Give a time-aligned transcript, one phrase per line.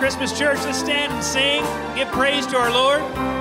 [0.00, 0.56] Christmas, church.
[0.64, 1.62] Let's stand and sing,
[1.94, 3.39] give praise to our Lord.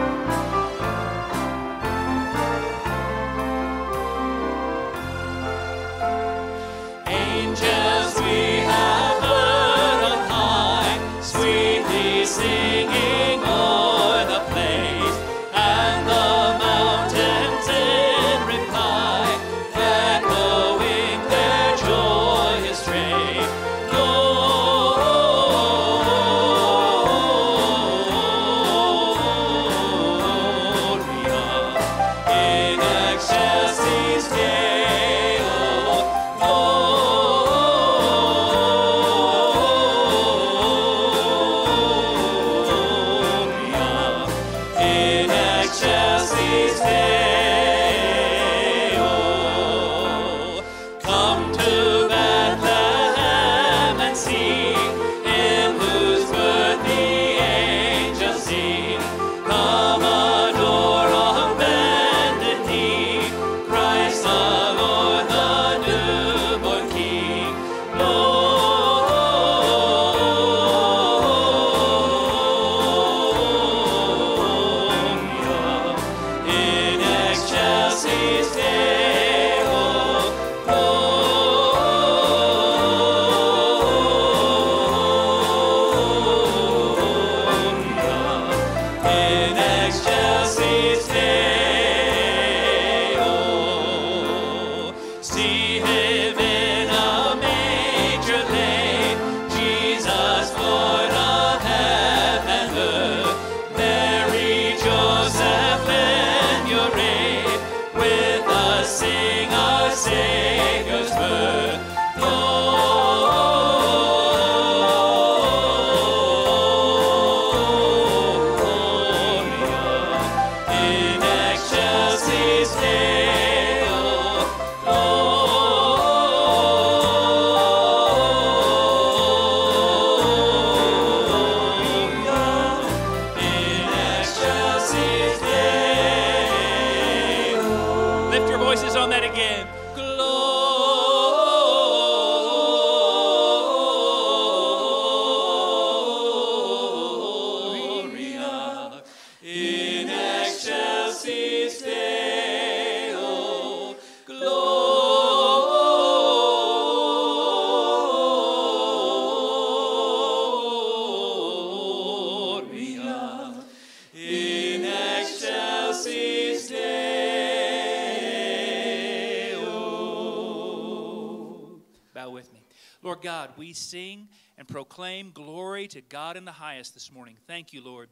[176.39, 177.36] In the highest this morning.
[177.48, 178.07] Thank you, Lord,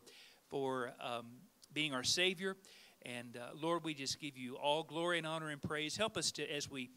[0.49, 1.27] for um,
[1.71, 2.57] being our Savior.
[3.05, 5.95] And uh, Lord, we just give you all glory and honor and praise.
[5.95, 6.89] Help us to, as we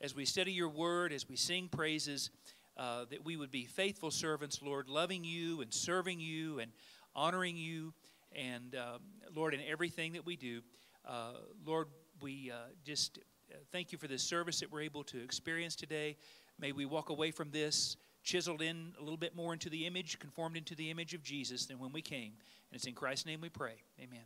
[0.00, 2.30] as we study your word, as we sing praises,
[2.78, 6.72] uh, that we would be faithful servants, Lord, loving you and serving you and
[7.14, 7.92] honoring you.
[8.34, 8.96] And uh,
[9.36, 10.62] Lord, in everything that we do,
[11.06, 11.32] uh,
[11.66, 11.88] Lord,
[12.22, 13.18] we uh, just
[13.52, 16.16] uh, thank you for this service that we're able to experience today.
[16.58, 17.98] May we walk away from this
[18.28, 21.64] chiseled in a little bit more into the image, conformed into the image of Jesus
[21.64, 22.34] than when we came.
[22.70, 23.76] And it's in Christ's name we pray.
[23.98, 24.20] Amen.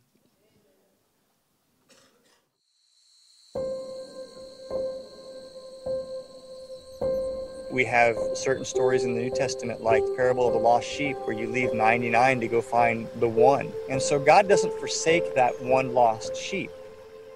[7.71, 11.15] We have certain stories in the New Testament, like the parable of the lost sheep,
[11.23, 13.71] where you leave 99 to go find the one.
[13.89, 16.71] And so God doesn't forsake that one lost sheep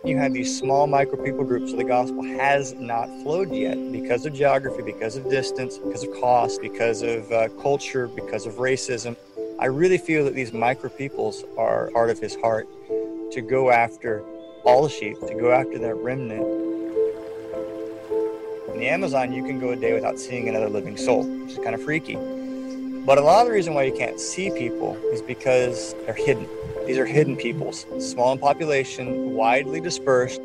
[0.07, 4.25] you have these small micro people groups where the gospel has not flowed yet because
[4.25, 9.17] of geography, because of distance, because of cost, because of uh, culture, because of racism.
[9.59, 12.67] I really feel that these micro peoples are part of his heart
[13.33, 14.23] to go after
[14.63, 16.41] all the sheep, to go after that remnant.
[18.73, 21.57] In the Amazon, you can go a day without seeing another living soul, which is
[21.57, 22.15] kind of freaky.
[22.15, 26.47] But a lot of the reason why you can't see people is because they're hidden.
[26.87, 30.39] These are hidden peoples, small in population, widely dispersed.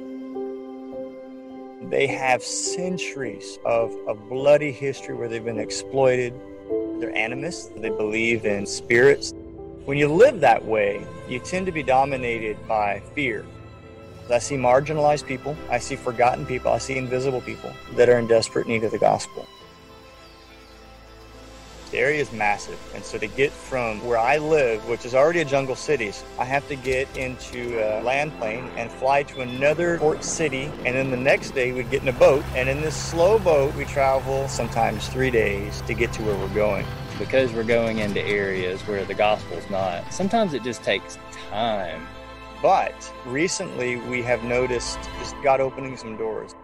[1.82, 6.34] They have centuries of a bloody history where they've been exploited.
[6.98, 9.32] They're animists, they believe in spirits.
[9.84, 13.46] When you live that way, you tend to be dominated by fear.
[14.28, 18.26] I see marginalized people, I see forgotten people, I see invisible people that are in
[18.26, 19.46] desperate need of the gospel.
[21.92, 22.80] The area is massive.
[22.94, 26.44] And so to get from where I live, which is already a jungle city, I
[26.44, 30.64] have to get into a land plane and fly to another port city.
[30.84, 32.44] And then the next day we'd get in a boat.
[32.56, 36.54] And in this slow boat, we travel sometimes three days to get to where we're
[36.54, 36.86] going.
[37.18, 40.12] because we're going into areas where the gospel's not.
[40.12, 41.18] Sometimes it just takes
[41.50, 42.06] time.
[42.60, 46.54] But recently we have noticed just God opening some doors.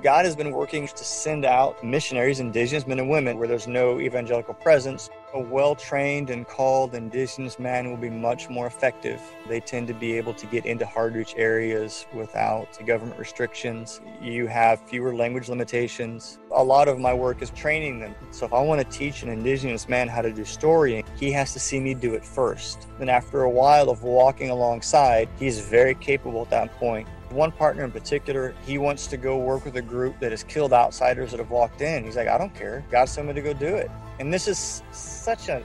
[0.00, 3.98] God has been working to send out missionaries, indigenous men and women, where there's no
[3.98, 5.10] evangelical presence.
[5.34, 9.20] A well trained and called indigenous man will be much more effective.
[9.48, 14.00] They tend to be able to get into hard reach areas without government restrictions.
[14.22, 16.38] You have fewer language limitations.
[16.52, 18.14] A lot of my work is training them.
[18.30, 21.52] So if I want to teach an indigenous man how to do storying, he has
[21.54, 22.86] to see me do it first.
[23.00, 27.84] Then after a while of walking alongside, he's very capable at that point one partner
[27.84, 31.38] in particular, he wants to go work with a group that has killed outsiders that
[31.38, 32.04] have walked in.
[32.04, 32.84] He's like, I don't care.
[32.90, 33.90] God sent me to go do it.
[34.18, 35.62] And this is such a,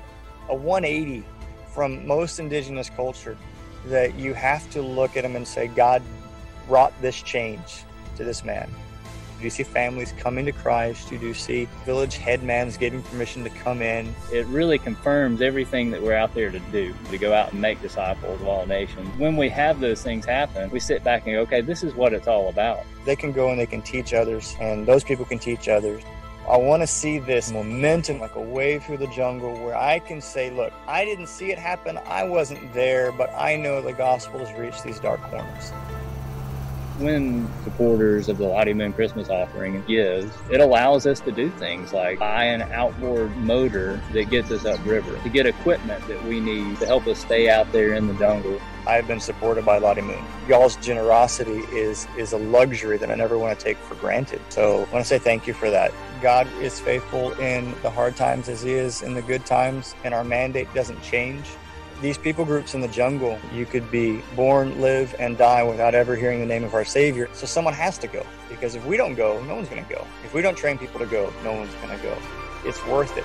[0.49, 1.25] a 180
[1.73, 3.37] from most indigenous culture
[3.85, 6.01] that you have to look at him and say, God
[6.67, 7.83] wrought this change
[8.15, 8.69] to this man.
[9.41, 11.11] You see families coming to Christ.
[11.11, 14.13] You do see village headmans getting permission to come in.
[14.31, 17.81] It really confirms everything that we're out there to do, to go out and make
[17.81, 19.09] disciples of all nations.
[19.19, 22.13] When we have those things happen, we sit back and go, okay, this is what
[22.13, 22.79] it's all about.
[23.05, 26.03] They can go and they can teach others, and those people can teach others.
[26.49, 30.19] I want to see this momentum like a wave through the jungle where I can
[30.19, 31.97] say, look, I didn't see it happen.
[32.05, 35.71] I wasn't there, but I know the gospel has reached these dark corners
[36.99, 41.93] when supporters of the Lottie Moon Christmas offering gives, it allows us to do things
[41.93, 46.77] like buy an outboard motor that gets us upriver, to get equipment that we need
[46.79, 48.59] to help us stay out there in the jungle.
[48.85, 50.23] I've been supported by Lottie Moon.
[50.47, 54.41] Y'all's generosity is is a luxury that I never want to take for granted.
[54.49, 55.93] So I want to say thank you for that.
[56.21, 60.13] God is faithful in the hard times as he is in the good times, and
[60.13, 61.49] our mandate doesn't change.
[62.03, 66.17] These people groups in the jungle, you could be born, live, and die without ever
[66.17, 67.29] hearing the name of our Savior.
[67.31, 68.25] So someone has to go.
[68.49, 70.05] Because if we don't go, no one's going to go.
[70.25, 72.17] If we don't train people to go, no one's going to go.
[72.65, 73.23] It's worth it.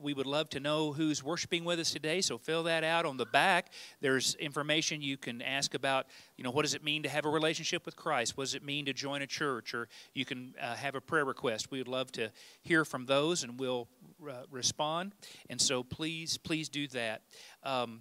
[0.00, 2.20] we would love to know who's worshiping with us today.
[2.22, 3.72] So fill that out on the back.
[4.00, 6.06] There's information you can ask about.
[6.36, 8.36] You know, what does it mean to have a relationship with Christ?
[8.36, 9.74] What does it mean to join a church?
[9.74, 11.70] Or you can have a prayer request.
[11.70, 12.30] We would love to
[12.62, 13.88] hear from those, and we'll
[14.50, 15.12] respond.
[15.50, 17.22] And so please, please do that.
[17.62, 18.00] Um,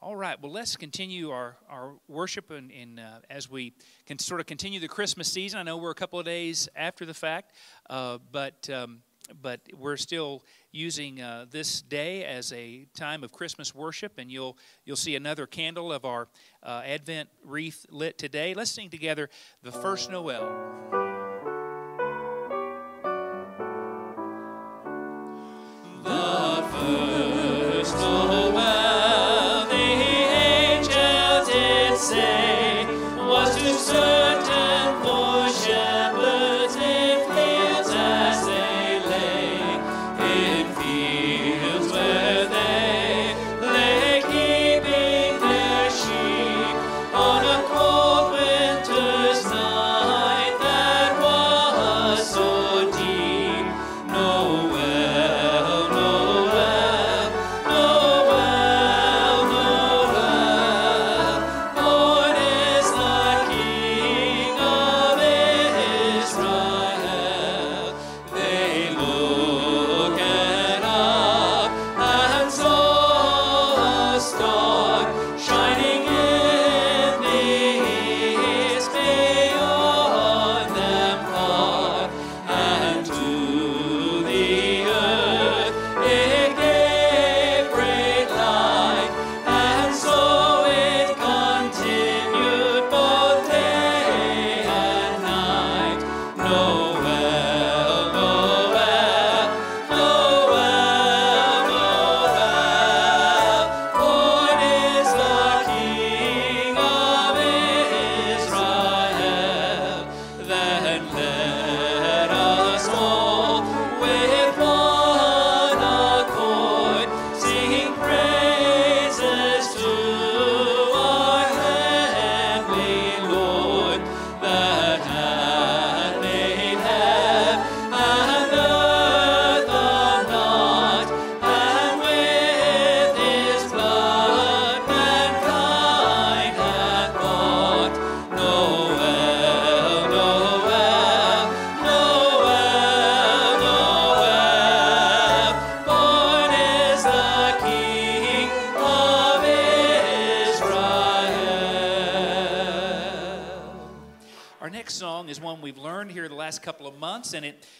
[0.00, 3.72] all right, well, let's continue our, our worship and, and uh, as we
[4.06, 5.58] can sort of continue the Christmas season.
[5.58, 7.52] I know we're a couple of days after the fact,
[7.90, 9.00] uh, but, um,
[9.42, 14.56] but we're still using uh, this day as a time of Christmas worship, and you'll,
[14.84, 16.28] you'll see another candle of our
[16.62, 18.54] uh, Advent wreath lit today.
[18.54, 19.28] Let's sing together
[19.64, 20.97] the first Noel.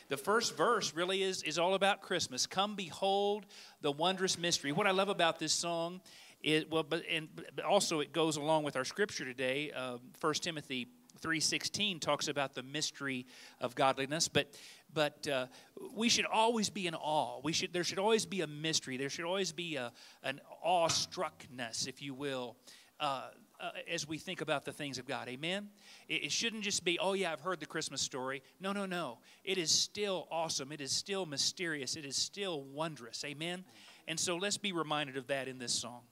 [0.08, 2.46] The first verse really is is all about Christmas.
[2.46, 3.46] Come behold
[3.80, 4.72] the wondrous mystery.
[4.72, 6.00] What I love about this song
[6.42, 9.72] is well, but and but also it goes along with our scripture today.
[9.72, 10.88] Uh, First Timothy
[11.20, 13.26] 3:16 talks about the mystery
[13.60, 14.54] of godliness, but
[14.92, 15.46] but uh,
[15.94, 17.40] we should always be in awe.
[17.42, 18.96] We should there should always be a mystery.
[18.96, 22.56] There should always be a an awestruckness, if you will.
[23.00, 23.28] Uh,
[23.60, 25.28] uh, as we think about the things of God.
[25.28, 25.68] Amen?
[26.08, 28.42] It, it, shouldn't just be, oh, yeah, I've heard the Christmas story.
[28.60, 29.18] No, no, no.
[29.44, 30.72] It is still awesome.
[30.72, 31.96] It is still mysterious.
[31.96, 33.24] It is still wondrous.
[33.24, 33.64] Amen?
[34.06, 36.02] And so let's be reminded of that in this song.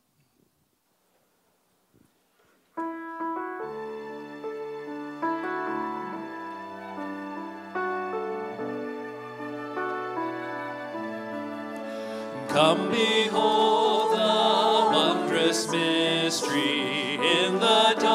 [12.48, 18.05] Come behold the wondrous mystery in the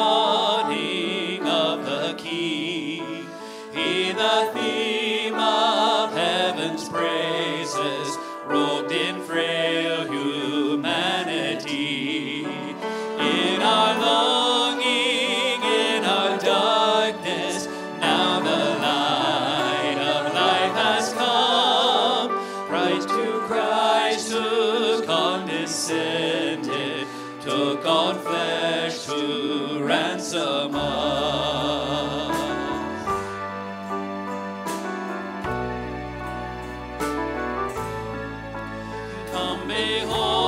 [39.32, 40.41] Come behold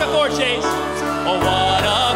[0.00, 0.64] What a chase.
[0.64, 2.09] Oh, what a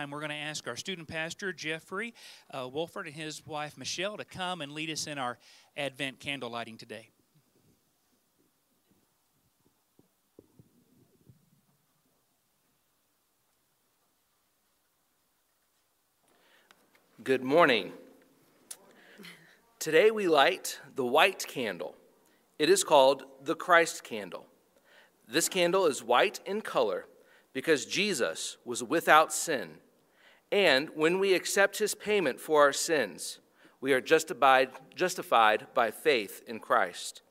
[0.00, 2.14] time, we're going to ask our student pastor, Jeffrey
[2.54, 5.36] uh, Wolford, and his wife, Michelle, to come and lead us in our
[5.76, 7.10] Advent candle lighting today.
[17.22, 17.92] Good morning.
[19.78, 21.94] Today we light the white candle.
[22.58, 24.46] It is called the Christ candle.
[25.28, 27.04] This candle is white in color
[27.52, 29.72] because Jesus was without sin.
[30.52, 33.38] And when we accept his payment for our sins,
[33.80, 37.22] we are justified, justified by faith in Christ.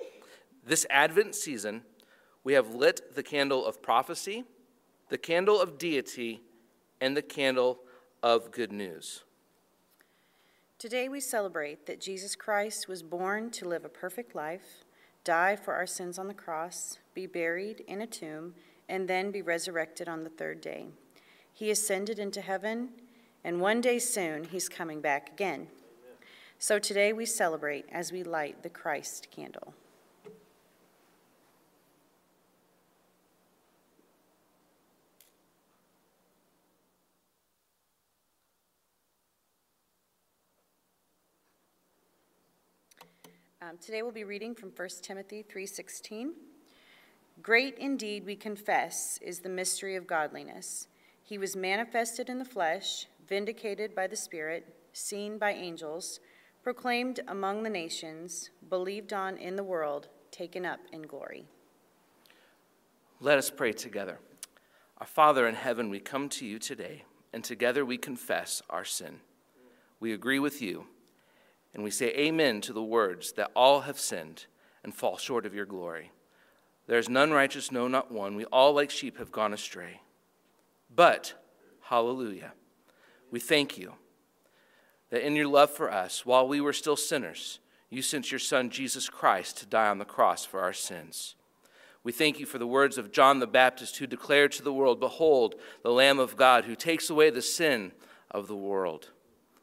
[0.65, 1.83] This Advent season,
[2.43, 4.45] we have lit the candle of prophecy,
[5.09, 6.41] the candle of deity,
[7.01, 7.79] and the candle
[8.23, 9.23] of good news.
[10.77, 14.85] Today we celebrate that Jesus Christ was born to live a perfect life,
[15.25, 18.53] die for our sins on the cross, be buried in a tomb,
[18.87, 20.87] and then be resurrected on the third day.
[21.51, 22.89] He ascended into heaven,
[23.43, 25.67] and one day soon he's coming back again.
[26.57, 29.73] So today we celebrate as we light the Christ candle.
[43.61, 46.33] Um, today we'll be reading from 1 Timothy 3:16.
[47.41, 50.87] Great indeed we confess is the mystery of godliness.
[51.21, 56.19] He was manifested in the flesh, vindicated by the Spirit, seen by angels,
[56.63, 61.45] proclaimed among the nations, believed on in the world, taken up in glory.
[63.21, 64.19] Let us pray together.
[64.97, 69.21] Our Father in heaven, we come to you today, and together we confess our sin.
[69.99, 70.87] We agree with you
[71.73, 74.45] and we say amen to the words that all have sinned
[74.83, 76.11] and fall short of your glory.
[76.87, 78.35] There is none righteous, no, not one.
[78.35, 80.01] We all, like sheep, have gone astray.
[80.93, 81.33] But,
[81.81, 82.53] hallelujah,
[83.31, 83.93] we thank you
[85.09, 88.69] that in your love for us, while we were still sinners, you sent your Son,
[88.69, 91.35] Jesus Christ, to die on the cross for our sins.
[92.03, 94.99] We thank you for the words of John the Baptist, who declared to the world,
[94.99, 97.91] Behold, the Lamb of God, who takes away the sin
[98.31, 99.09] of the world.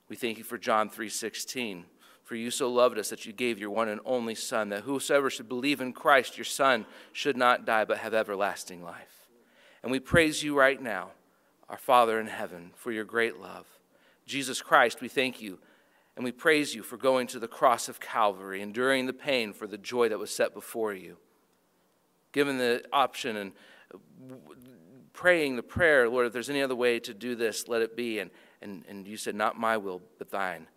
[0.08, 1.84] We thank you for John 3:16
[2.26, 5.30] for you so loved us that you gave your one and only Son, that whosoever
[5.30, 9.28] should believe in Christ, your Son, should not die but have everlasting life.
[9.80, 11.12] And we praise you right now,
[11.68, 13.66] our Father in heaven, for your great love.
[14.26, 15.58] Jesus Christ, we thank you
[16.16, 19.66] and we praise you for going to the cross of Calvary, enduring the pain for
[19.66, 21.18] the joy that was set before you.
[22.32, 23.52] Given the option and
[25.12, 28.18] praying the prayer, Lord, if there's any other way to do this, let it be.
[28.18, 28.30] And,
[28.62, 30.68] and, and you said, Not my will, but thine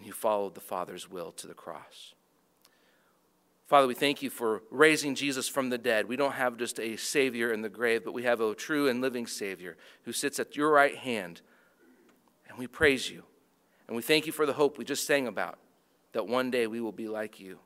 [0.00, 2.14] and you followed the Father's will to the cross.
[3.70, 6.08] Father, we thank you for raising Jesus from the dead.
[6.08, 9.00] We don't have just a Savior in the grave, but we have a true and
[9.00, 11.40] living Savior who sits at your right hand.
[12.48, 13.22] And we praise you.
[13.86, 15.60] And we thank you for the hope we just sang about
[16.14, 17.60] that one day we will be like you.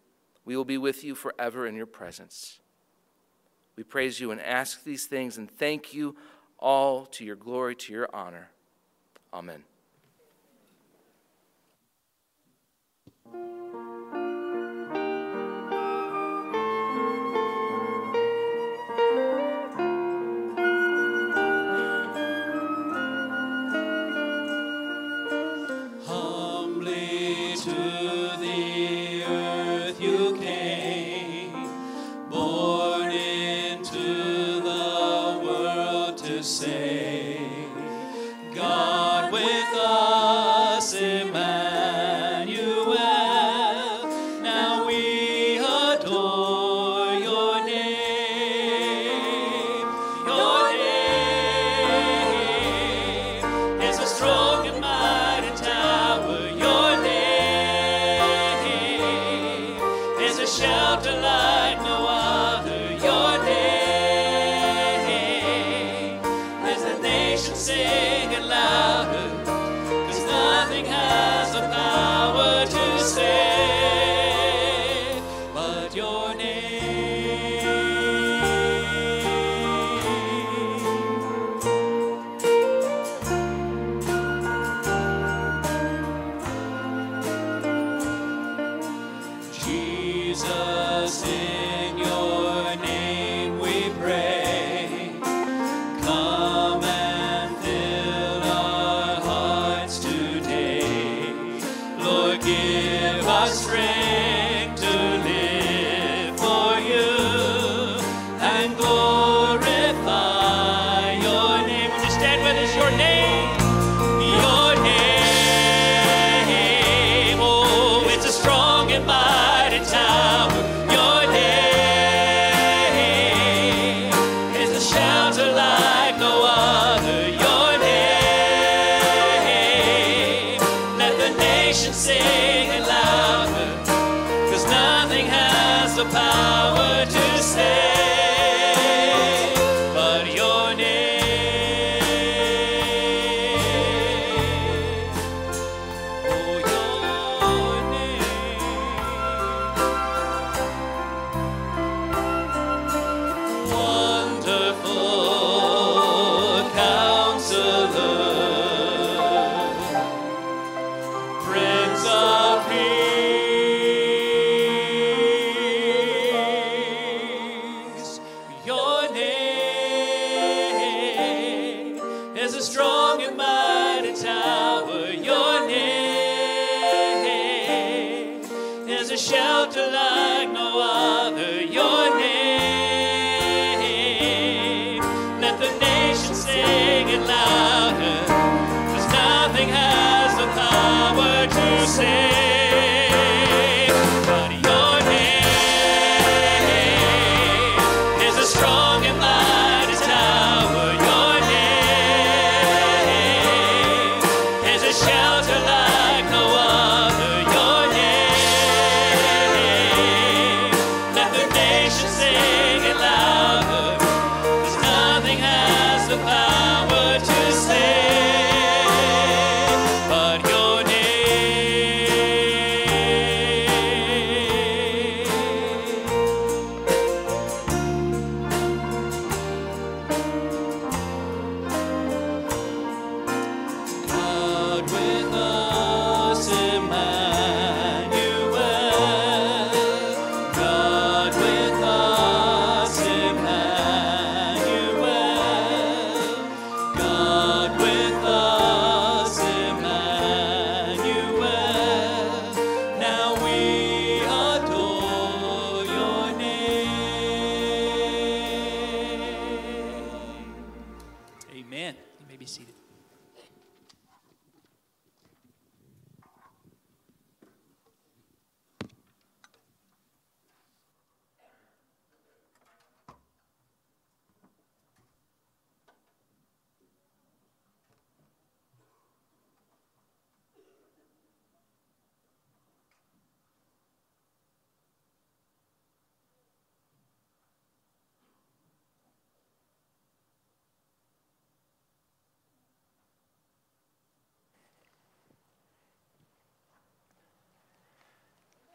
[0.45, 2.61] We will be with you forever in your presence.
[3.75, 6.17] We praise you and ask these things and thank you
[6.59, 8.51] all to your glory, to your honor.
[9.33, 9.65] Amen.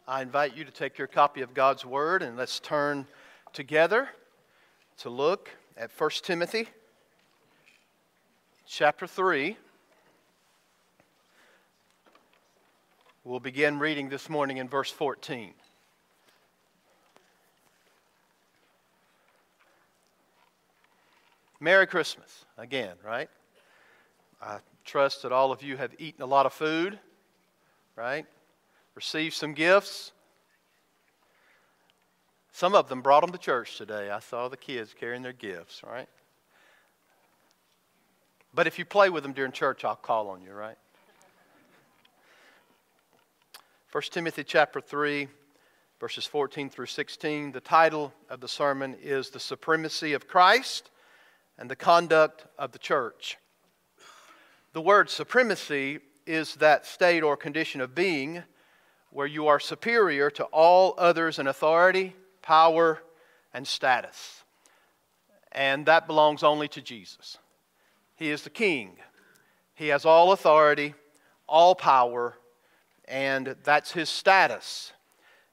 [0.10, 3.06] I invite you to take your copy of God's Word and let's turn
[3.54, 4.10] together
[4.98, 6.67] to look at 1 Timothy
[8.65, 9.56] chapter 3.
[13.24, 15.54] We'll begin reading this morning in verse 14.
[21.60, 23.30] Merry Christmas again, right?
[24.41, 26.98] I trust that all of you have eaten a lot of food,
[27.95, 28.26] right?
[29.00, 30.12] Received some gifts.
[32.52, 34.10] Some of them brought them to church today.
[34.10, 36.10] I saw the kids carrying their gifts, right?
[38.54, 40.76] But if you play with them during church, I'll call on you, right?
[43.94, 45.30] 1 Timothy chapter 3,
[46.02, 47.54] verses 14 through 16.
[47.54, 50.92] The title of the sermon is The Supremacy of Christ
[51.58, 53.38] and the Conduct of the Church.
[54.74, 58.44] The word supremacy is that state or condition of being
[59.12, 63.02] where you are superior to all others in authority, power,
[63.54, 64.43] and status.
[65.52, 67.38] And that belongs only to Jesus.
[68.15, 68.98] He is the king.
[69.74, 70.93] He has all authority,
[71.48, 72.38] all power,
[73.08, 74.93] and that's his status.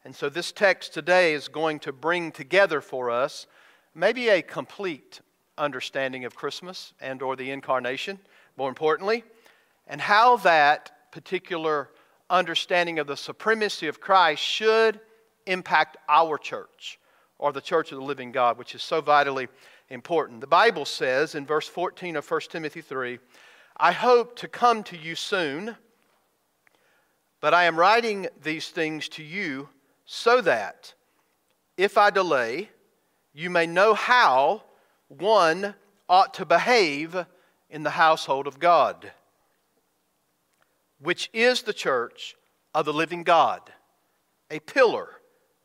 [0.04, 3.46] And so this text today is going to bring together for us
[3.94, 5.20] maybe a complete
[5.56, 8.18] understanding of Christmas and or the incarnation,
[8.56, 9.24] more importantly,
[9.86, 11.88] and how that particular
[12.30, 15.00] understanding of the supremacy of Christ should
[15.46, 16.98] impact our church
[17.38, 19.48] or the church of the living God, which is so vitally
[19.90, 20.40] important.
[20.40, 23.18] The Bible says in verse 14 of 1 Timothy 3
[23.78, 25.76] I hope to come to you soon,
[27.42, 29.68] but I am writing these things to you
[30.06, 30.94] so that
[31.76, 32.70] if I delay,
[33.34, 34.62] you may know how
[35.08, 35.74] one
[36.08, 37.26] ought to behave
[37.68, 39.12] in the household of God
[41.00, 42.34] which is the church
[42.74, 43.60] of the living God,
[44.50, 45.08] a pillar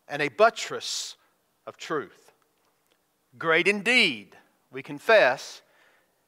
[0.07, 1.15] and a buttress
[1.65, 2.31] of truth.
[3.37, 4.35] Great indeed,
[4.71, 5.61] we confess,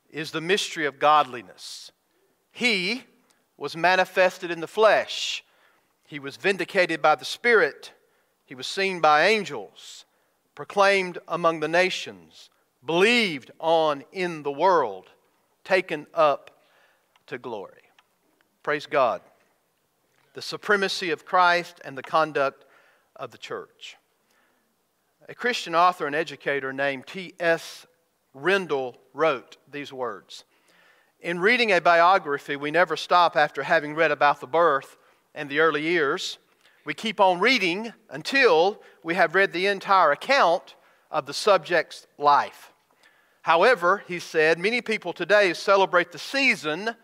[0.09, 1.91] is the mystery of godliness.
[2.51, 3.03] He
[3.57, 5.43] was manifested in the flesh,
[6.05, 7.91] he was vindicated by the Spirit,
[8.45, 10.05] he was seen by angels,
[10.53, 12.49] proclaimed among the nations,
[12.85, 15.09] believed on in the world,
[15.63, 16.51] taken up
[17.27, 17.82] to glory.
[18.63, 19.19] Praise God.
[20.35, 22.63] The supremacy of Christ and the conduct
[23.17, 23.97] of the church.
[25.27, 27.85] A Christian author and educator named T.S.
[28.33, 30.45] Rendall wrote these words
[31.19, 34.95] In reading a biography, we never stop after having read about the birth
[35.35, 36.37] and the early years.
[36.85, 40.75] We keep on reading until we have read the entire account
[41.11, 42.71] of the subject's life.
[43.41, 46.95] However, he said, many people today celebrate the season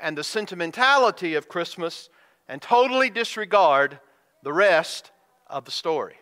[0.00, 2.08] and the sentimentality of Christmas
[2.48, 4.00] and totally disregard
[4.42, 5.10] the rest
[5.46, 6.16] of the story.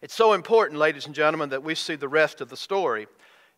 [0.00, 3.06] It's so important, ladies and gentlemen, that we see the rest of the story.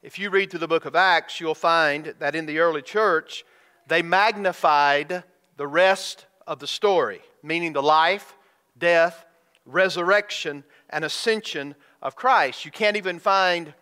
[0.02, 3.44] If you read through the book of Acts, you'll find that in the early church,
[3.88, 5.24] they magnified
[5.56, 8.36] the rest of the story, meaning the life,
[8.78, 9.24] death,
[9.64, 12.64] resurrection, and ascension of Christ.
[12.64, 13.74] You can't even find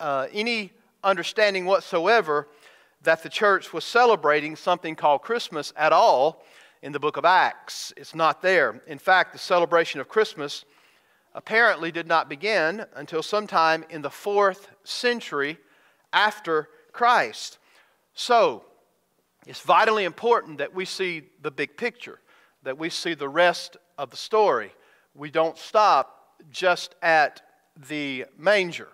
[0.00, 0.72] uh, any
[1.04, 2.48] understanding whatsoever
[3.02, 6.44] that the church was celebrating something called Christmas at all
[6.82, 7.92] in the book of Acts.
[7.96, 8.82] It's not there.
[8.86, 10.64] In fact, the celebration of Christmas
[11.34, 15.58] apparently did not begin until sometime in the fourth century
[16.12, 17.58] after Christ.
[18.14, 18.64] So,
[19.46, 22.18] it's vitally important that we see the big picture,
[22.62, 24.72] that we see the rest of the story.
[25.14, 27.42] We don't stop just at
[27.88, 28.88] the manger.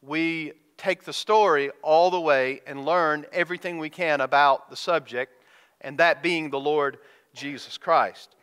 [0.00, 5.32] We take the story all the way and learn everything we can about the subject,
[5.80, 6.98] and that being the Lord
[7.34, 8.34] Jesus Christ.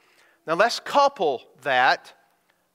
[0.45, 2.13] Now let's couple that,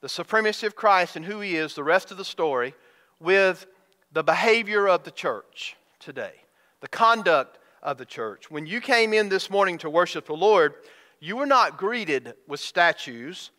[0.00, 2.74] the supremacy of Christ and who he is, the rest of the story,
[3.20, 3.66] with
[4.12, 6.34] the behavior of the church today,
[6.80, 8.50] the conduct of the church.
[8.50, 10.74] When you came in this morning to worship the Lord,
[11.20, 13.50] you were not greeted with statues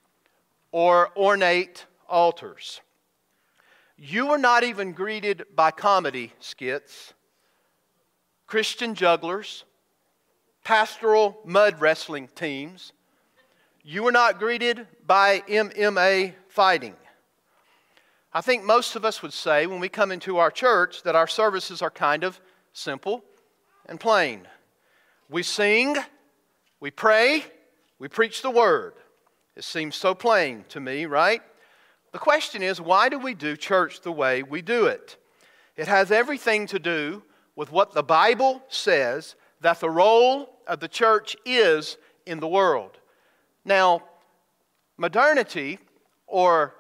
[0.71, 2.81] or ornate altars.
[4.03, 7.13] You were not even greeted by comedy skits,
[8.47, 9.63] Christian jugglers,
[10.63, 12.93] pastoral mud wrestling teams.
[13.83, 16.95] You were not greeted by MMA fighting.
[18.33, 21.27] I think most of us would say when we come into our church that our
[21.27, 22.41] services are kind of
[22.73, 23.23] simple
[23.85, 24.47] and plain.
[25.29, 25.95] We sing,
[26.79, 27.45] we pray,
[27.99, 28.93] we preach the word.
[29.55, 31.43] It seems so plain to me, right?
[32.11, 35.17] The question is, why do we do church the way we do it?
[35.77, 37.23] It has everything to do
[37.55, 42.97] with what the Bible says that the role of the church is in the world.
[43.63, 44.03] Now,
[44.97, 45.79] modernity,
[46.27, 46.75] or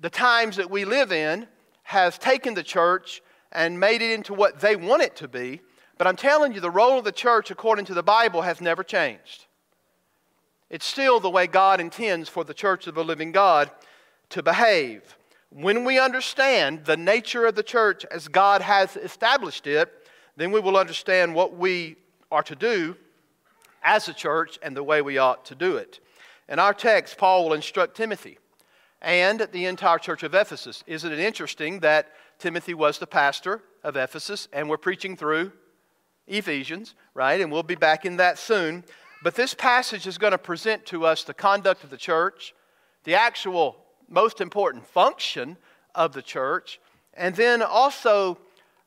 [0.00, 1.46] the times that we live in,
[1.84, 5.60] has taken the church and made it into what they want it to be.
[5.98, 8.82] But I'm telling you, the role of the church, according to the Bible, has never
[8.82, 9.46] changed.
[10.68, 13.70] It's still the way God intends for the church of the living God
[14.30, 15.16] to behave.
[15.50, 19.92] When we understand the nature of the church as God has established it,
[20.36, 21.96] then we will understand what we
[22.30, 22.96] are to do
[23.82, 26.00] as a church and the way we ought to do it.
[26.48, 28.38] In our text, Paul will instruct Timothy
[29.00, 30.82] and the entire church of Ephesus.
[30.86, 35.52] Isn't it interesting that Timothy was the pastor of Ephesus and we're preaching through
[36.26, 37.40] Ephesians, right?
[37.40, 38.84] And we'll be back in that soon.
[39.22, 42.54] But this passage is going to present to us the conduct of the church,
[43.04, 43.76] the actual
[44.08, 45.56] most important function
[45.94, 46.80] of the church,
[47.14, 48.38] and then also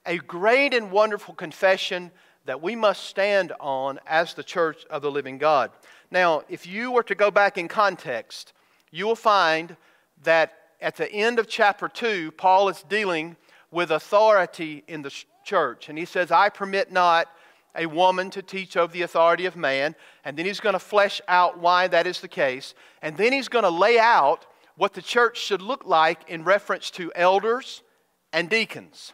[0.05, 2.12] a great and wonderful confession
[2.45, 5.71] that we must stand on as the church of the living God.
[6.10, 8.53] Now, if you were to go back in context,
[8.91, 9.75] you will find
[10.23, 13.36] that at the end of chapter 2, Paul is dealing
[13.71, 15.89] with authority in the church.
[15.89, 17.27] And he says, I permit not
[17.75, 19.95] a woman to teach over the authority of man.
[20.25, 22.73] And then he's going to flesh out why that is the case.
[23.01, 24.45] And then he's going to lay out
[24.79, 27.83] what the church should look like in reference to elders
[28.31, 29.11] and deacons.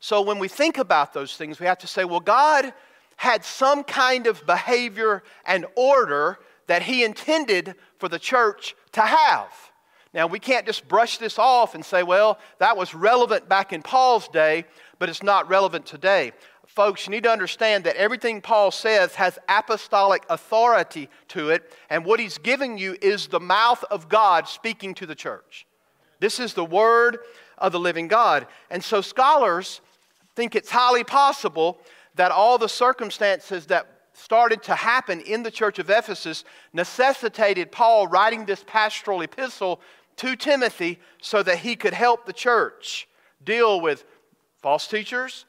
[0.00, 2.74] So when we think about those things, we have to say, well, God
[3.14, 9.52] had some kind of behavior and order that He intended for the church to have.
[10.12, 13.82] Now, we can't just brush this off and say, well, that was relevant back in
[13.82, 14.64] Paul's day,
[14.98, 16.32] but it's not relevant today
[16.74, 22.04] folks, you need to understand that everything Paul says has apostolic authority to it, and
[22.04, 25.66] what he's giving you is the mouth of God speaking to the church.
[26.20, 27.18] This is the word
[27.58, 28.46] of the living God.
[28.70, 29.80] And so scholars
[30.36, 31.78] think it's highly possible
[32.14, 38.06] that all the circumstances that started to happen in the church of Ephesus necessitated Paul
[38.06, 39.80] writing this pastoral epistle
[40.16, 43.08] to Timothy so that he could help the church
[43.42, 44.04] deal with
[44.60, 45.46] false teachers,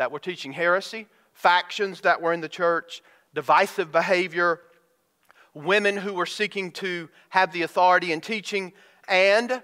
[0.00, 3.02] that were teaching heresy, factions that were in the church,
[3.34, 4.62] divisive behavior,
[5.52, 8.72] women who were seeking to have the authority in teaching,
[9.08, 9.62] and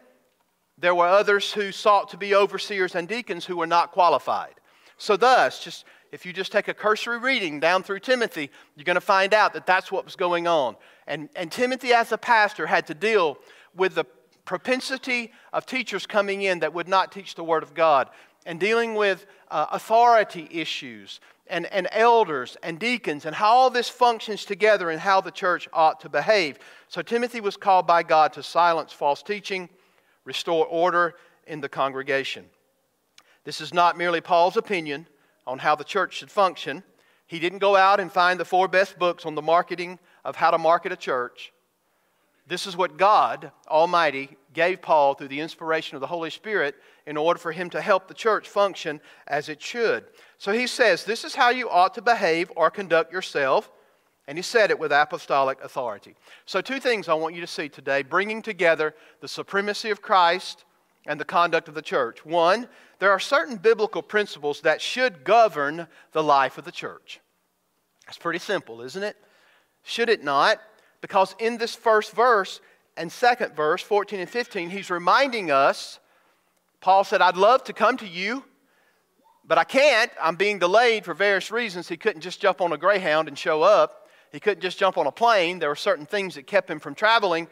[0.76, 4.52] there were others who sought to be overseers and deacons who were not qualified.
[4.98, 8.96] So, thus, just if you just take a cursory reading down through Timothy, you're going
[8.96, 10.76] to find out that that's what was going on.
[11.06, 13.38] And, and Timothy, as a pastor, had to deal
[13.74, 14.04] with the
[14.44, 18.10] propensity of teachers coming in that would not teach the Word of God
[18.46, 23.88] and dealing with uh, authority issues and, and elders and deacons and how all this
[23.88, 26.58] functions together and how the church ought to behave.
[26.88, 29.68] So Timothy was called by God to silence false teaching,
[30.24, 31.14] restore order
[31.46, 32.46] in the congregation.
[33.44, 35.06] This is not merely Paul's opinion
[35.46, 36.82] on how the church should function.
[37.26, 40.50] He didn't go out and find the four best books on the marketing of how
[40.50, 41.52] to market a church.
[42.48, 46.76] This is what God Almighty gave Paul through the inspiration of the Holy Spirit
[47.06, 50.04] in order for him to help the church function as it should.
[50.38, 53.70] So he says, This is how you ought to behave or conduct yourself.
[54.28, 56.16] And he said it with apostolic authority.
[56.46, 60.64] So, two things I want you to see today bringing together the supremacy of Christ
[61.06, 62.24] and the conduct of the church.
[62.26, 67.20] One, there are certain biblical principles that should govern the life of the church.
[68.06, 69.16] That's pretty simple, isn't it?
[69.84, 70.60] Should it not?
[71.00, 72.60] Because in this first verse
[72.96, 76.00] and second verse, 14 and 15, he's reminding us
[76.86, 78.44] Paul said, I'd love to come to you,
[79.44, 80.08] but I can't.
[80.22, 81.88] I'm being delayed for various reasons.
[81.88, 85.08] He couldn't just jump on a Greyhound and show up, he couldn't just jump on
[85.08, 85.58] a plane.
[85.58, 87.48] There were certain things that kept him from traveling.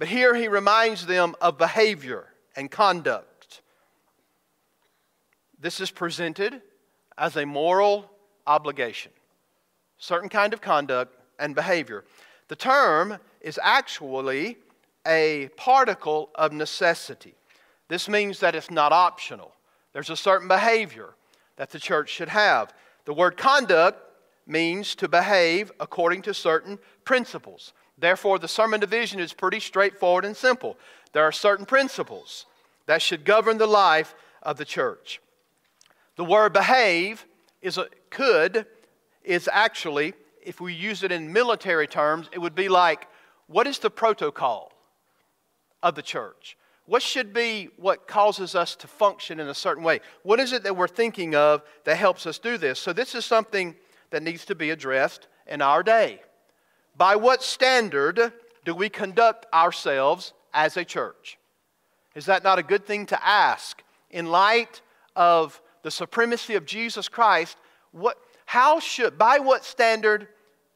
[0.00, 2.26] But here he reminds them of behavior
[2.56, 3.60] and conduct.
[5.60, 6.60] This is presented
[7.16, 8.10] as a moral
[8.48, 9.12] obligation,
[9.96, 12.04] certain kind of conduct and behavior.
[12.48, 14.56] The term is actually
[15.06, 17.36] a particle of necessity.
[17.88, 19.52] This means that it's not optional.
[19.92, 21.14] There's a certain behavior
[21.56, 22.74] that the church should have.
[23.04, 24.02] The word conduct
[24.46, 27.72] means to behave according to certain principles.
[27.98, 30.76] Therefore, the sermon division is pretty straightforward and simple.
[31.12, 32.46] There are certain principles
[32.86, 35.20] that should govern the life of the church.
[36.16, 37.26] The word behave
[37.62, 38.66] is a, could
[39.24, 43.08] is actually, if we use it in military terms, it would be like
[43.48, 44.72] what is the protocol
[45.82, 46.56] of the church?
[46.86, 50.00] What should be what causes us to function in a certain way?
[50.22, 52.78] What is it that we're thinking of that helps us do this?
[52.78, 53.74] So, this is something
[54.10, 56.20] that needs to be addressed in our day.
[56.96, 58.32] By what standard
[58.64, 61.38] do we conduct ourselves as a church?
[62.14, 64.80] Is that not a good thing to ask in light
[65.14, 67.56] of the supremacy of Jesus Christ?
[67.92, 70.28] What, how should, by what standard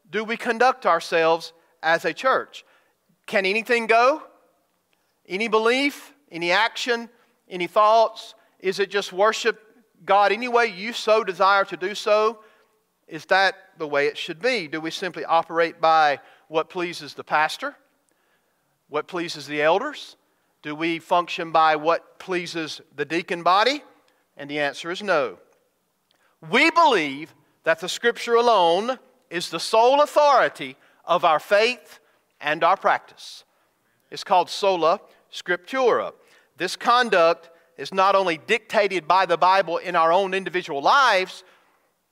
[0.09, 2.63] do we conduct ourselves as a church?
[3.25, 4.21] Can anything go?
[5.31, 7.09] Any belief, any action,
[7.49, 8.35] any thoughts?
[8.59, 9.61] Is it just worship
[10.03, 12.39] God any way you so desire to do so?
[13.07, 14.67] Is that the way it should be?
[14.67, 17.77] Do we simply operate by what pleases the pastor?
[18.89, 20.17] What pleases the elders?
[20.63, 23.85] Do we function by what pleases the deacon body?
[24.35, 25.39] And the answer is no.
[26.49, 32.01] We believe that the Scripture alone is the sole authority of our faith
[32.41, 33.45] and our practice.
[34.09, 34.99] It's called sola
[35.31, 36.13] scriptura.
[36.57, 41.43] This conduct is not only dictated by the Bible in our own individual lives,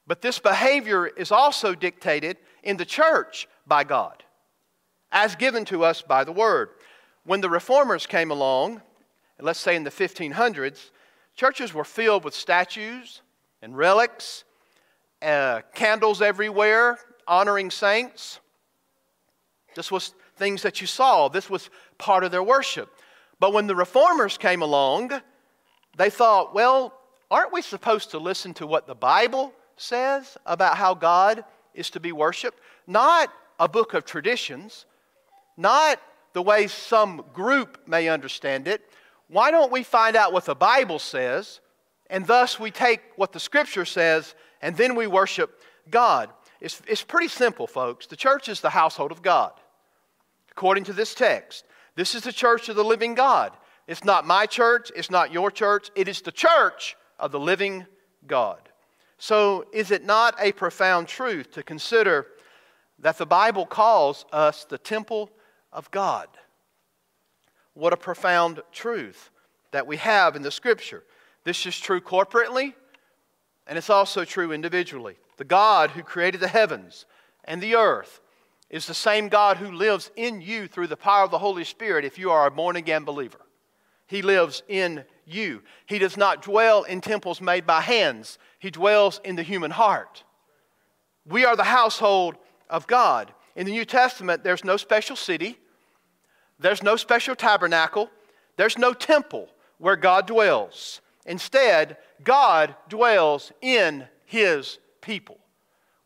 [0.08, 4.24] but this behavior is also dictated in the church by God,
[5.12, 6.70] as given to us by the Word.
[7.26, 8.82] When the reformers came along,
[9.40, 10.90] let's say in the 1500s,
[11.36, 13.22] churches were filled with statues
[13.62, 14.46] and relics,
[15.22, 16.98] uh, candles everywhere,
[17.28, 18.40] honoring saints.
[19.76, 21.28] This was things that you saw.
[21.28, 22.90] This was part of their worship.
[23.40, 25.12] But when the reformers came along,
[25.98, 26.94] they thought, well,
[27.32, 32.00] aren't we supposed to listen to what the Bible says about how God is to
[32.00, 32.60] be worshiped?
[32.86, 34.86] Not a book of traditions,
[35.58, 36.02] not
[36.34, 38.82] the way some group may understand it.
[39.28, 41.60] Why don't we find out what the Bible says,
[42.10, 46.30] and thus we take what the Scripture says, and then we worship God?
[46.60, 48.08] It's, it's pretty simple, folks.
[48.08, 49.54] The church is the household of God,
[50.52, 51.64] according to this text.
[52.00, 53.52] This is the church of the living God.
[53.86, 57.86] It's not my church, it's not your church, it is the church of the living
[58.26, 58.70] God.
[59.18, 62.28] So, is it not a profound truth to consider
[63.00, 65.30] that the Bible calls us the temple
[65.74, 66.30] of God?
[67.74, 69.30] What a profound truth
[69.72, 71.04] that we have in the Scripture.
[71.44, 72.76] This is true corporately,
[73.68, 75.18] and it's also true individually.
[75.36, 77.06] The God who created the heavens
[77.44, 78.22] and the earth
[78.70, 82.06] is the same God who lives in you through the power of the Holy Spirit
[82.06, 83.40] if you are a born again believer.
[84.06, 85.62] He lives in you.
[85.86, 90.24] He does not dwell in temples made by hands, He dwells in the human heart.
[91.26, 92.38] We are the household
[92.70, 93.34] of God.
[93.56, 95.58] In the New Testament, there's no special city,
[96.60, 98.10] there's no special tabernacle,
[98.58, 101.02] there's no temple where God dwells.
[101.26, 105.38] Instead, God dwells in His people.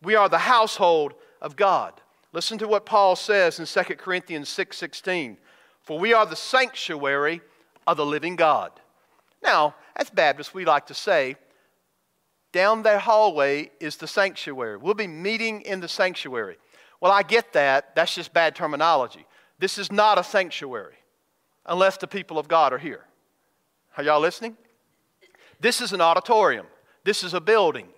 [0.02, 1.94] We are the household of God.
[2.34, 5.38] Listen to what Paul says in 2 Corinthians 6:16.
[5.84, 7.42] For we are the sanctuary
[7.86, 8.72] of the living God.
[9.42, 11.36] Now, as Baptists, we like to say,
[12.52, 14.78] down that hallway is the sanctuary.
[14.78, 16.58] We'll be meeting in the sanctuary.
[17.02, 17.96] Well, I get that.
[17.96, 19.26] That's just bad terminology.
[19.60, 20.96] This is not a sanctuary
[21.66, 23.06] unless the people of God are here.
[23.98, 24.58] Are y'all listening?
[25.60, 26.68] This is an auditorium.
[27.04, 27.90] This is a building.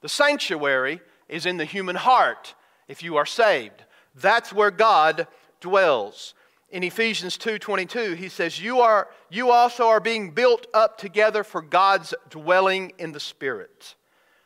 [0.00, 2.54] The sanctuary is in the human heart
[2.88, 3.84] if you are saved.
[4.14, 5.26] That's where God
[5.60, 6.34] dwells.
[6.74, 11.62] in Ephesians 2:22, he says, "You are you also are being built up together for
[11.62, 13.94] God's dwelling in the Spirit."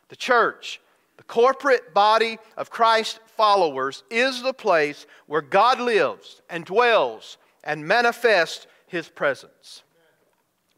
[0.09, 0.79] The church,
[1.17, 7.87] the corporate body of Christ followers is the place where God lives and dwells and
[7.87, 9.81] manifests his presence.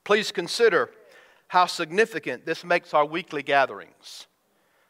[0.06, 0.90] Please consider
[1.50, 4.28] how significant this makes our weekly gatherings.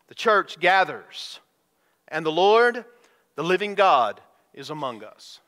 [0.10, 1.40] The church gathers,
[2.12, 2.86] and the Lord,
[3.36, 4.22] the living God,
[4.54, 5.40] is among us.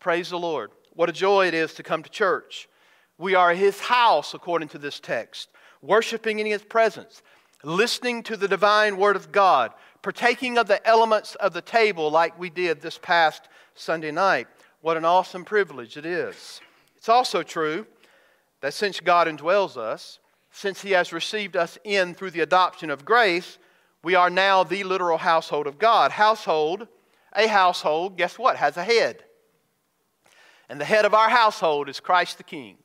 [0.00, 0.72] Praise the Lord.
[0.94, 2.68] What a joy it is to come to church.
[3.18, 5.50] We are His house, according to this text,
[5.82, 7.22] worshiping in His presence,
[7.62, 12.38] listening to the divine Word of God, partaking of the elements of the table like
[12.38, 14.48] we did this past Sunday night.
[14.80, 16.60] What an awesome privilege it is.
[16.96, 17.86] It's also true
[18.62, 20.18] that since God indwells us,
[20.50, 23.58] since He has received us in through the adoption of grace,
[24.02, 26.10] we are now the literal household of God.
[26.10, 26.88] Household,
[27.34, 28.56] a household, guess what?
[28.56, 29.24] Has a head.
[30.68, 32.76] And the head of our household is Christ the King.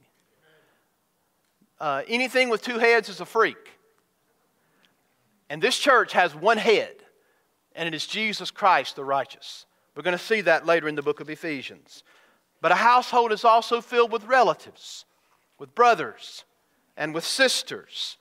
[1.80, 3.58] Uh, anything with two heads is a freak.
[5.50, 6.96] And this church has one head,
[7.76, 9.66] and it is Jesus Christ the righteous.
[9.96, 12.04] We're going to see that later in the book of Ephesians.
[12.62, 15.06] But a household is also filled with relatives,
[15.58, 16.44] with brothers,
[16.98, 18.18] and with sisters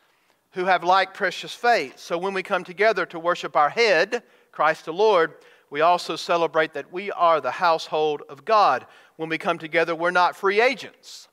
[0.56, 1.98] who have like precious faith.
[1.98, 5.34] So when we come together to worship our head, Christ the Lord,
[5.68, 8.86] we also celebrate that we are the household of God.
[9.16, 11.28] When we come together, we're not free agents.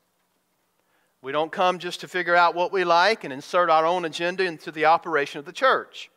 [1.22, 4.44] We don't come just to figure out what we like and insert our own agenda
[4.44, 6.10] into the operation of the church.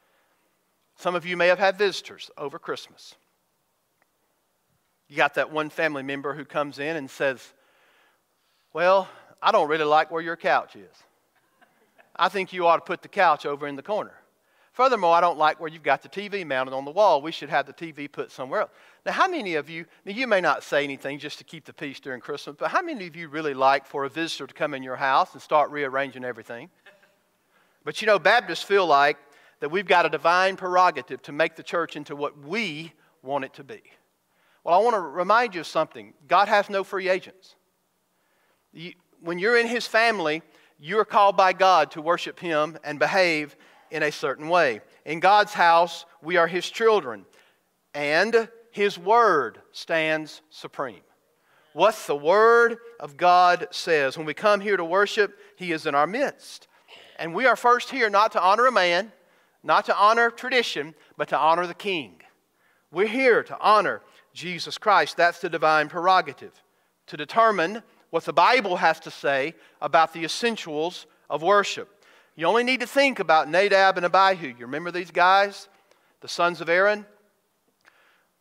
[0.98, 3.16] Some of you may have had visitors over Christmas.
[5.08, 7.54] You got that one family member who comes in and says,
[8.74, 9.08] Well,
[9.42, 11.04] I don't really like where your couch is.
[12.18, 14.14] I think you ought to put the couch over in the corner.
[14.74, 17.20] Furthermore, I don't like where you've got the TV mounted on the wall.
[17.22, 18.72] We should have the TV put somewhere else.
[19.08, 21.74] Now, how many of you, now you may not say anything just to keep the
[21.74, 24.76] peace during Christmas, but how many of you really like for a visitor to come
[24.76, 26.70] in your house and start rearranging everything?
[27.84, 29.18] But you know, Baptists feel like
[29.62, 32.94] that we've got a divine prerogative to make the church into what we
[33.24, 33.82] want it to be.
[34.64, 37.56] Well, I want to remind you of something God has no free agents.
[39.22, 40.44] When you're in His family,
[40.80, 43.56] you are called by God to worship Him and behave
[43.92, 44.82] in a certain way.
[45.06, 47.26] In God's house, we are His children,
[47.94, 51.02] and His Word stands supreme.
[51.74, 54.18] What the Word of God says.
[54.18, 56.68] When we come here to worship, He is in our midst.
[57.20, 59.12] And we are first here not to honor a man,
[59.64, 62.22] not to honor tradition, but to honor the King.
[62.92, 64.02] We're here to honor
[64.34, 65.18] Jesus Christ.
[65.18, 66.54] That's the divine prerogative.
[67.08, 72.04] To determine what the Bible has to say about the essentials of worship.
[72.36, 74.50] You only need to think about Nadab and Abihu.
[74.50, 75.68] You remember these guys,
[76.22, 77.06] the sons of Aaron,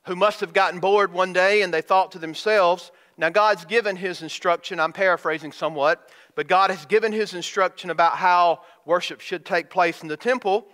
[0.05, 3.97] who must have gotten bored one day and they thought to themselves, now God's given
[3.97, 9.45] his instruction, I'm paraphrasing somewhat, but God has given his instruction about how worship should
[9.45, 10.67] take place in the temple.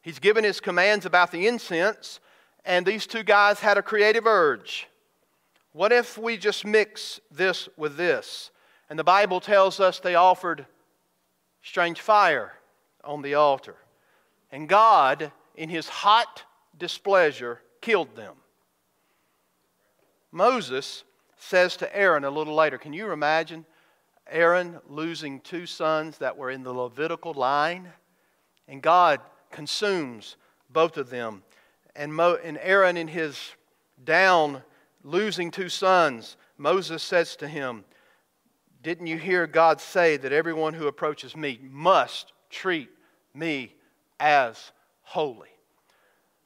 [0.00, 2.20] He's given his commands about the incense,
[2.64, 4.86] and these two guys had a creative urge.
[5.72, 8.50] What if we just mix this with this?
[8.88, 10.66] And the Bible tells us they offered
[11.62, 12.52] strange fire
[13.04, 13.76] on the altar.
[14.50, 16.42] And God, in his hot
[16.76, 18.34] displeasure, killed them.
[20.32, 21.04] Moses
[21.36, 23.64] says to Aaron a little later, Can you imagine
[24.28, 27.88] Aaron losing two sons that were in the Levitical line?
[28.66, 30.36] And God consumes
[30.68, 31.42] both of them.
[31.96, 33.36] And, Mo, and Aaron, in his
[34.02, 34.62] down,
[35.02, 37.84] losing two sons, Moses says to him,
[38.82, 42.90] Didn't you hear God say that everyone who approaches me must treat
[43.34, 43.74] me
[44.18, 44.72] as
[45.02, 45.48] holy.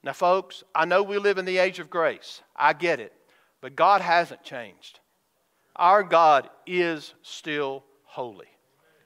[0.02, 2.42] Now, folks, I know we live in the age of grace.
[2.54, 3.12] I get it.
[3.60, 5.00] But God hasn't changed.
[5.76, 8.46] Our God is still holy.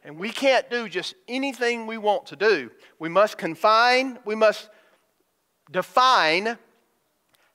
[0.04, 2.70] And we can't do just anything we want to do.
[2.98, 4.68] We must confine, we must
[5.70, 6.58] define,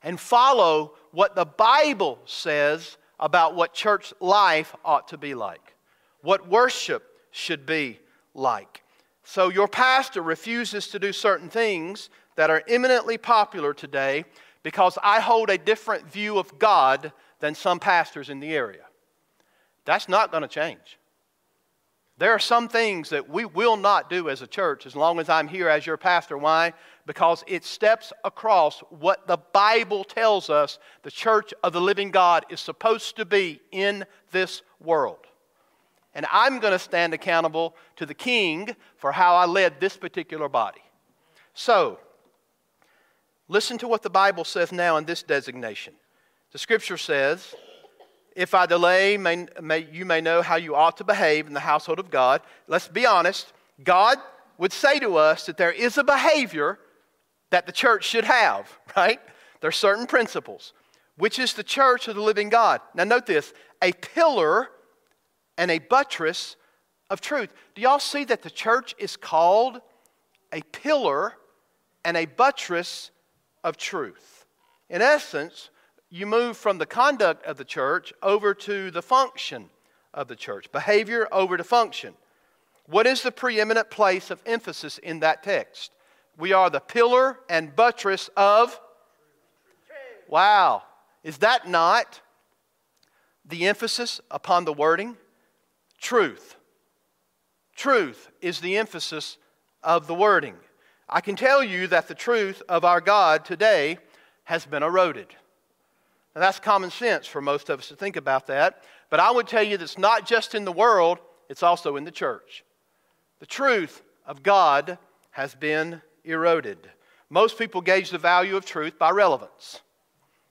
[0.04, 5.74] and follow what the Bible says about what church life ought to be like,
[6.20, 7.98] what worship should be
[8.34, 8.82] like.
[9.24, 14.24] So your pastor refuses to do certain things that are eminently popular today
[14.62, 18.84] because I hold a different view of God than some pastors in the area.
[19.84, 20.98] That's not going to change.
[22.16, 25.28] There are some things that we will not do as a church as long as
[25.28, 26.38] I'm here as your pastor.
[26.38, 26.72] Why?
[27.06, 32.46] Because it steps across what the Bible tells us the church of the living God
[32.48, 35.18] is supposed to be in this world
[36.14, 40.48] and I'm going to stand accountable to the king for how I led this particular
[40.48, 40.82] body.
[41.54, 41.98] So,
[43.48, 45.94] listen to what the Bible says now in this designation.
[46.52, 47.54] The scripture says,
[48.36, 51.60] if I delay, may, may, you may know how you ought to behave in the
[51.60, 52.42] household of God.
[52.68, 53.52] Let's be honest.
[53.82, 54.18] God
[54.58, 56.78] would say to us that there is a behavior
[57.54, 59.20] that the church should have, right?
[59.60, 60.72] There are certain principles,
[61.16, 62.80] which is the church of the living God.
[62.94, 64.70] Now, note this a pillar
[65.56, 66.56] and a buttress
[67.10, 67.54] of truth.
[67.76, 69.80] Do y'all see that the church is called
[70.52, 71.34] a pillar
[72.04, 73.12] and a buttress
[73.62, 74.46] of truth?
[74.90, 75.70] In essence,
[76.10, 79.70] you move from the conduct of the church over to the function
[80.12, 82.14] of the church, behavior over to function.
[82.86, 85.92] What is the preeminent place of emphasis in that text?
[86.38, 88.78] We are the pillar and buttress of.
[90.28, 90.82] Wow.
[91.22, 92.20] Is that not
[93.44, 95.16] the emphasis upon the wording?
[96.00, 96.56] Truth.
[97.76, 99.36] Truth is the emphasis
[99.82, 100.54] of the wording.
[101.08, 103.98] I can tell you that the truth of our God today
[104.44, 105.28] has been eroded.
[106.34, 108.82] Now, that's common sense for most of us to think about that.
[109.10, 111.18] But I would tell you that it's not just in the world,
[111.48, 112.64] it's also in the church.
[113.38, 114.98] The truth of God
[115.30, 116.90] has been eroded.
[117.30, 119.80] Most people gauge the value of truth by relevance.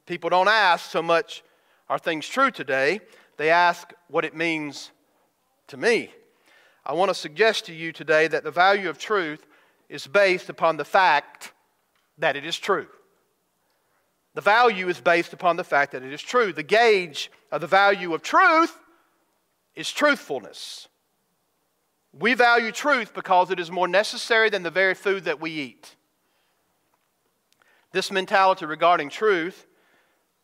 [0.06, 1.44] People don't ask so much,
[1.90, 3.00] are things true today?
[3.38, 4.92] They ask what it means
[5.68, 6.12] to me.
[6.86, 9.46] I want to suggest to you today that the value of truth
[9.90, 11.54] is based upon the fact
[12.18, 12.88] that it is true.
[14.34, 16.52] The value is based upon the fact that it is true.
[16.52, 18.78] The gauge of the value of truth
[19.76, 20.88] is truthfulness.
[22.18, 25.96] We value truth because it is more necessary than the very food that we eat.
[27.92, 29.66] This mentality regarding truth,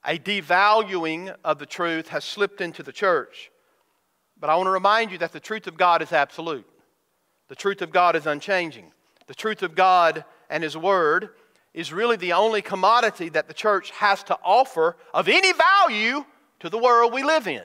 [0.06, 3.52] a devaluing of the truth, has slipped into the church.
[4.40, 6.68] But I want to remind you that the truth of God is absolute.
[7.50, 8.92] The truth of God is unchanging.
[9.28, 11.30] The truth of God and His Word
[11.74, 16.26] is really the only commodity that the church has to offer of any value
[16.62, 17.64] to the world we live in.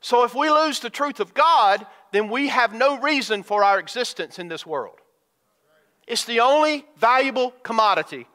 [0.00, 3.78] So if we lose the truth of God, then we have no reason for our
[3.78, 4.98] existence in this world.
[6.06, 8.26] It's the only valuable commodity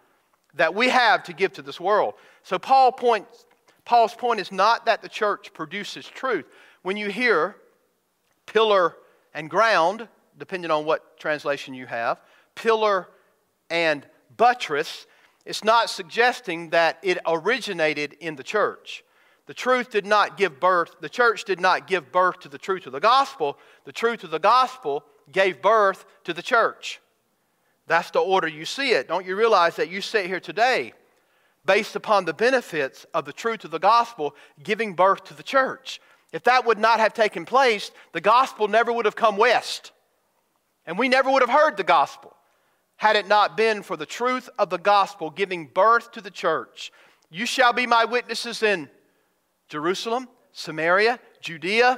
[0.56, 2.16] that we have to give to this world.
[2.44, 3.46] So Paul points,
[3.86, 6.46] Paul's point is not that the church produces truth.
[6.82, 7.56] When you hear
[8.46, 8.98] pillar
[9.34, 10.08] and ground,
[10.38, 12.20] depending on what translation you have,
[12.56, 13.08] pillar
[13.70, 14.06] and
[14.36, 15.06] buttress,
[15.46, 19.04] it's not suggesting that it originated in the church.
[19.48, 22.86] The truth did not give birth, the church did not give birth to the truth
[22.86, 23.58] of the gospel.
[23.86, 27.02] The truth of the gospel gave birth to the church.
[27.88, 29.08] That's the order you see it.
[29.08, 30.94] Don't you realize that you sit here today
[31.66, 36.00] based upon the benefits of the truth of the gospel giving birth to the church?
[36.32, 39.92] If that would not have taken place, the gospel never would have come west.
[40.86, 42.36] And we never would have heard the gospel
[42.96, 46.92] had it not been for the truth of the gospel giving birth to the church.
[47.32, 48.90] You shall be my witnesses in
[49.72, 51.98] Jerusalem, Samaria, Judea,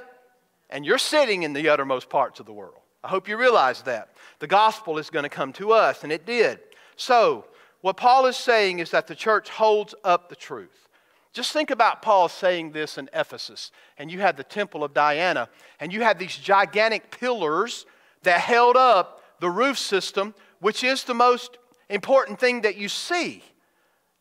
[0.70, 2.78] and you're sitting in the uttermost parts of the world.
[3.04, 4.14] I hope you realize that.
[4.38, 6.60] The gospel is going to come to us, and it did.
[6.98, 7.46] So,
[7.82, 10.88] what Paul is saying is that the church holds up the truth.
[11.34, 15.50] Just think about Paul saying this in Ephesus, and you had the temple of Diana,
[15.80, 17.88] and you had these gigantic pillars
[18.22, 21.58] that held up the roof system which is the most
[21.90, 23.44] important thing that you see.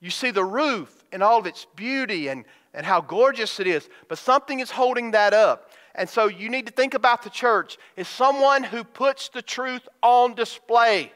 [0.00, 2.44] You see the roof and all of its beauty and,
[2.74, 5.70] and how gorgeous it is, but something is holding that up.
[5.94, 9.86] And so you need to think about the church as someone who puts the truth
[10.02, 11.12] on display.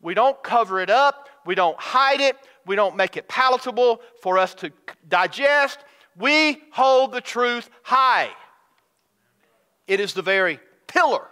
[0.00, 4.38] We don't cover it up, we don't hide it, we don't make it palatable for
[4.38, 4.72] us to
[5.08, 5.78] digest.
[6.18, 8.30] We hold the truth high.
[9.86, 11.26] It is the very pillar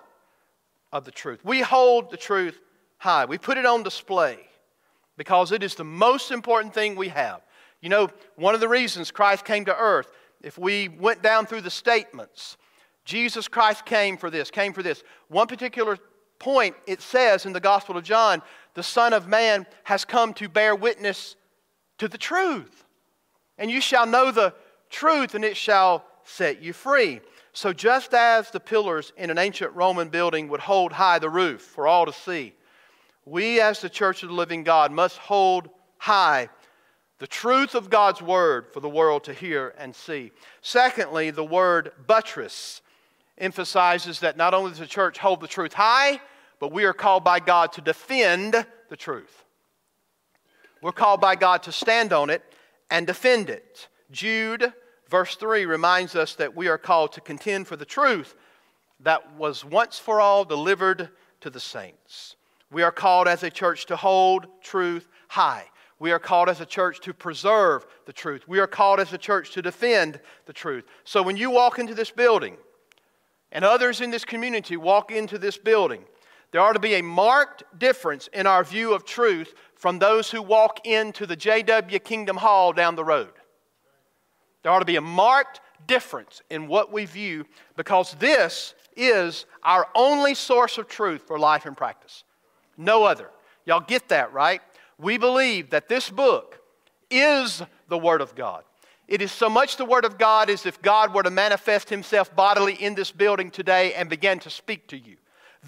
[0.92, 1.40] of the truth.
[1.44, 2.61] We hold the truth
[2.98, 3.24] high.
[3.24, 4.38] We put it on display
[5.16, 7.40] because it is the most important thing we have.
[7.85, 10.09] You know, one of the reasons Christ came to earth,
[10.41, 12.57] if we went down through the statements,
[13.05, 15.05] Jesus Christ came for this, came for this.
[15.28, 15.99] One particular
[16.39, 18.41] point it says in the Gospel of John,
[18.72, 21.37] the Son of Man has come to bear witness
[21.99, 22.87] to the truth.
[23.59, 24.55] And you shall know the
[24.89, 27.20] truth, and it shall set you free.
[27.53, 31.61] So, just as the pillars in an ancient Roman building would hold high the roof
[31.61, 32.55] for all to see,
[33.26, 35.68] we as the church of the living God must hold
[35.99, 36.49] high
[37.18, 40.32] the truth of God's word for the world to hear and see.
[40.62, 42.82] Secondly, the word buttress
[43.38, 46.20] emphasizes that not only does the church hold the truth high,
[46.58, 49.44] but we are called by God to defend the truth.
[50.82, 52.42] We're called by God to stand on it
[52.90, 53.88] and defend it.
[54.10, 54.72] Jude,
[55.08, 58.36] verse 3, reminds us that we are called to contend for the truth
[59.00, 61.10] that was once for all delivered
[61.40, 62.36] to the saints.
[62.70, 65.66] We are called as a church to hold truth high.
[65.99, 68.47] We are called as a church to preserve the truth.
[68.49, 70.84] We are called as a church to defend the truth.
[71.05, 72.57] So when you walk into this building
[73.53, 76.05] and others in this community walk into this building,
[76.51, 80.40] there ought to be a marked difference in our view of truth from those who
[80.42, 83.32] walk into the JW Kingdom Hall down the road.
[84.62, 87.45] There ought to be a marked difference in what we view
[87.76, 92.24] because this is our only source of truth for life and practice.
[92.76, 93.30] No other.
[93.66, 94.61] Y'all get that, right?
[94.99, 96.61] We believe that this book
[97.11, 98.64] is the Word of God.
[99.07, 102.34] It is so much the Word of God as if God were to manifest Himself
[102.34, 105.16] bodily in this building today and begin to speak to you.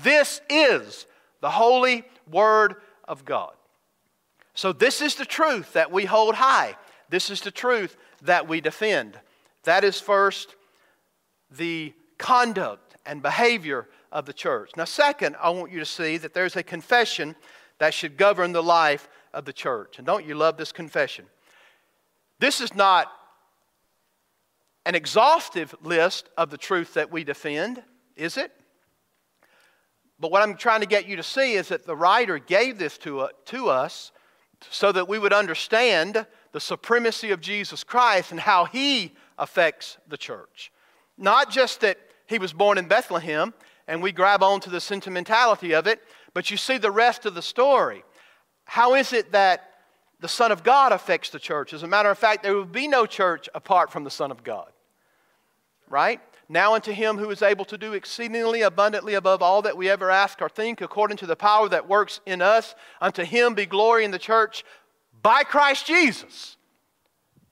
[0.03, 1.07] This is
[1.41, 3.53] the holy Word of God.
[4.55, 6.77] So, this is the truth that we hold high.
[7.11, 9.19] This is the truth that we defend.
[9.65, 10.57] That is first
[11.51, 14.71] the conduct and behavior of the church.
[14.77, 17.37] Now, second, I want you to see that there's a confession
[17.79, 19.99] that should govern the life of the church.
[19.99, 21.27] And don't you love this confession?
[22.41, 23.13] This is not
[24.87, 27.83] an exhaustive list of the truth that we defend,
[28.17, 28.51] is it?
[30.19, 32.97] But what I'm trying to get you to see is that the writer gave this
[32.99, 34.11] to, uh, to us
[34.71, 40.17] so that we would understand the supremacy of Jesus Christ and how he affects the
[40.17, 40.73] church.
[41.19, 43.53] Not just that he was born in Bethlehem
[43.87, 46.01] and we grab onto the sentimentality of it,
[46.33, 48.03] but you see the rest of the story.
[48.67, 49.71] How is it that
[50.21, 51.73] the Son of God affects the church?
[51.73, 54.45] As a matter of fact, there would be no church apart from the Son of
[54.45, 54.71] God.
[55.89, 56.21] Right?
[56.49, 60.11] Now unto him who is able to do exceedingly abundantly above all that we ever
[60.11, 64.05] ask or think, according to the power that works in us, unto him be glory
[64.05, 64.65] in the church
[65.23, 66.57] by Christ Jesus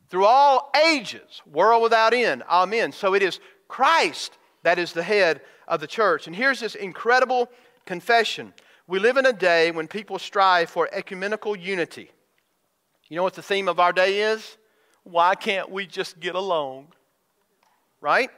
[0.09, 2.45] through all ages, world without end.
[2.49, 2.93] Amen.
[2.93, 6.27] So it is Christ that is the head of the church.
[6.27, 7.51] And here's this incredible
[7.87, 8.53] confession.
[8.87, 12.11] We live in a day when people strive for ecumenical unity.
[13.09, 14.59] You know what the theme of our day is?
[15.05, 16.89] Why can't we just get along?
[18.01, 18.30] Right?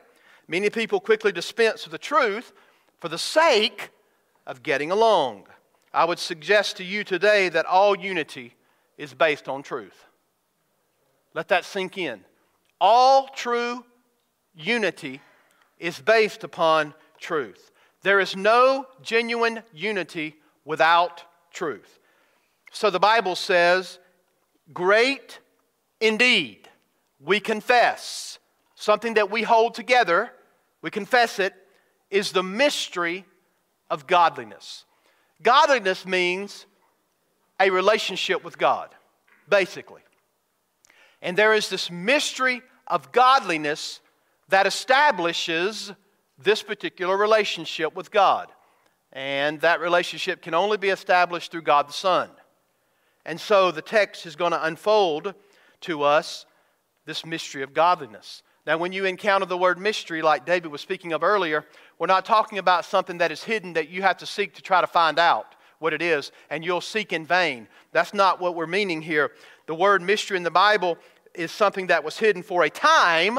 [0.46, 2.52] Many people quickly dispense with the truth
[3.00, 3.90] for the sake
[4.46, 5.46] of getting along.
[5.92, 8.54] I would suggest to you today that all unity
[8.96, 10.04] is based on truth.
[11.34, 12.24] Let that sink in.
[12.80, 13.84] All true
[14.54, 15.20] unity
[15.78, 17.72] is based upon truth.
[18.06, 21.98] There is no genuine unity without truth.
[22.70, 23.98] So the Bible says,
[24.72, 25.40] Great
[26.00, 26.68] indeed,
[27.18, 28.38] we confess.
[28.76, 30.30] Something that we hold together,
[30.82, 31.52] we confess it,
[32.08, 33.24] is the mystery
[33.90, 34.84] of godliness.
[35.42, 36.64] Godliness means
[37.58, 38.90] a relationship with God,
[39.48, 40.02] basically.
[41.20, 43.98] And there is this mystery of godliness
[44.48, 45.92] that establishes
[46.38, 48.48] this particular relationship with God.
[49.12, 52.28] And that relationship can only be established through God the Son.
[53.24, 55.34] And so the text is going to unfold
[55.82, 56.46] to us
[57.06, 58.42] this mystery of godliness.
[58.66, 61.64] Now, when you encounter the word mystery, like David was speaking of earlier,
[61.98, 64.80] we're not talking about something that is hidden that you have to seek to try
[64.80, 67.68] to find out what it is, and you'll seek in vain.
[67.92, 69.32] That's not what we're meaning here.
[69.66, 70.98] The word mystery in the Bible
[71.34, 73.38] is something that was hidden for a time,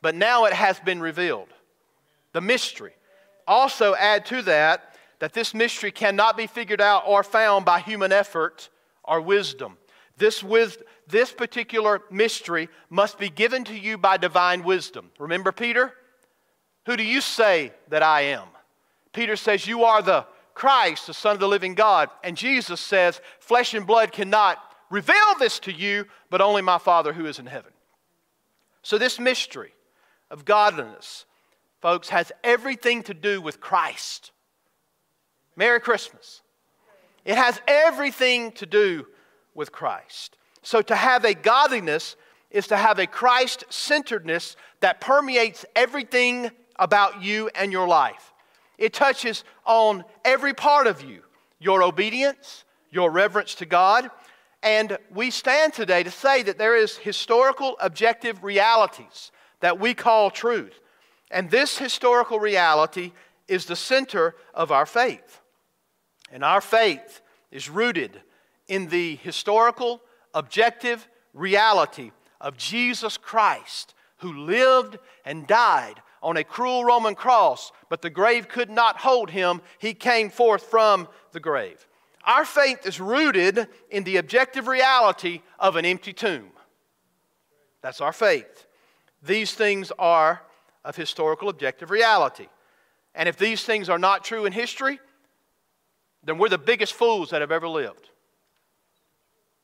[0.00, 1.48] but now it has been revealed.
[2.32, 2.92] The mystery.
[3.46, 8.10] Also, add to that that this mystery cannot be figured out or found by human
[8.10, 8.68] effort
[9.04, 9.78] or wisdom.
[10.16, 15.10] This, with, this particular mystery must be given to you by divine wisdom.
[15.18, 15.92] Remember Peter?
[16.86, 18.48] Who do you say that I am?
[19.12, 22.10] Peter says, You are the Christ, the Son of the living God.
[22.24, 24.58] And Jesus says, Flesh and blood cannot
[24.90, 27.72] reveal this to you, but only my Father who is in heaven.
[28.82, 29.72] So, this mystery
[30.30, 31.24] of godliness,
[31.82, 34.30] folks, has everything to do with Christ.
[35.56, 36.40] Merry Christmas.
[37.24, 39.06] It has everything to do
[39.54, 40.38] with Christ.
[40.62, 42.16] So, to have a godliness
[42.50, 48.32] is to have a Christ centeredness that permeates everything about you and your life.
[48.78, 51.22] It touches on every part of you
[51.58, 54.10] your obedience, your reverence to God,
[54.64, 59.30] and we stand today to say that there is historical objective realities
[59.60, 60.81] that we call truth.
[61.32, 63.12] And this historical reality
[63.48, 65.40] is the center of our faith.
[66.30, 68.20] And our faith is rooted
[68.68, 70.02] in the historical
[70.34, 78.02] objective reality of Jesus Christ, who lived and died on a cruel Roman cross, but
[78.02, 79.60] the grave could not hold him.
[79.78, 81.86] He came forth from the grave.
[82.24, 86.50] Our faith is rooted in the objective reality of an empty tomb.
[87.80, 88.66] That's our faith.
[89.22, 90.42] These things are
[90.84, 92.48] of historical objective reality.
[93.14, 94.98] And if these things are not true in history,
[96.24, 98.08] then we're the biggest fools that have ever lived.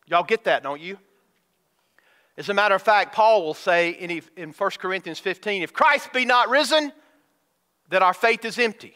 [0.07, 0.99] Y'all get that, don't you?
[2.37, 6.13] As a matter of fact, Paul will say in, in 1 Corinthians 15 if Christ
[6.13, 6.93] be not risen,
[7.91, 8.95] then our faith is empty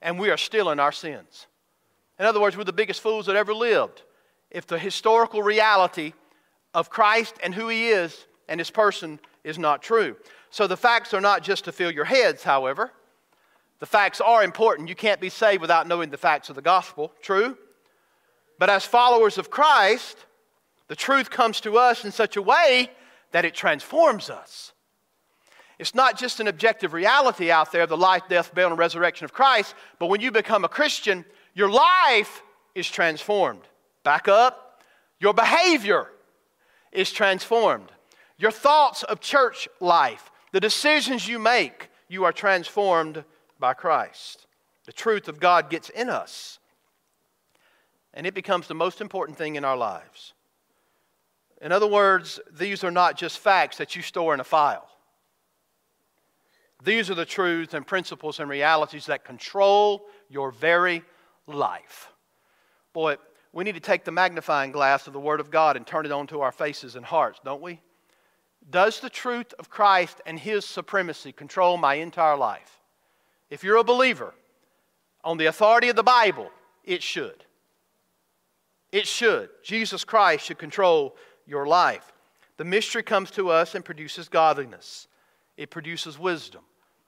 [0.00, 1.46] and we are still in our sins.
[2.18, 4.02] In other words, we're the biggest fools that ever lived.
[4.50, 6.14] If the historical reality
[6.74, 10.16] of Christ and who he is and his person is not true.
[10.50, 12.92] So the facts are not just to fill your heads, however.
[13.80, 14.88] The facts are important.
[14.88, 17.56] You can't be saved without knowing the facts of the gospel, true?
[18.58, 20.26] But as followers of Christ,
[20.88, 22.90] the truth comes to us in such a way
[23.30, 24.72] that it transforms us.
[25.78, 29.32] It's not just an objective reality out there, the life, death, burial, and resurrection of
[29.32, 31.24] Christ, but when you become a Christian,
[31.54, 32.42] your life
[32.74, 33.62] is transformed.
[34.02, 34.82] Back up.
[35.20, 36.08] Your behavior
[36.90, 37.92] is transformed.
[38.38, 43.24] Your thoughts of church life, the decisions you make, you are transformed
[43.58, 44.46] by Christ.
[44.86, 46.58] The truth of God gets in us,
[48.14, 50.32] and it becomes the most important thing in our lives.
[51.60, 54.88] In other words, these are not just facts that you store in a file.
[56.84, 61.02] These are the truths and principles and realities that control your very
[61.46, 62.12] life.
[62.92, 63.16] Boy,
[63.52, 66.12] we need to take the magnifying glass of the Word of God and turn it
[66.12, 67.80] onto our faces and hearts, don't we?
[68.70, 72.80] Does the truth of Christ and His supremacy control my entire life?
[73.50, 74.34] If you're a believer,
[75.24, 76.50] on the authority of the Bible,
[76.84, 77.44] it should.
[78.92, 79.50] It should.
[79.62, 81.16] Jesus Christ should control
[81.46, 82.12] your life.
[82.56, 85.06] The mystery comes to us and produces godliness,
[85.56, 86.62] it produces wisdom,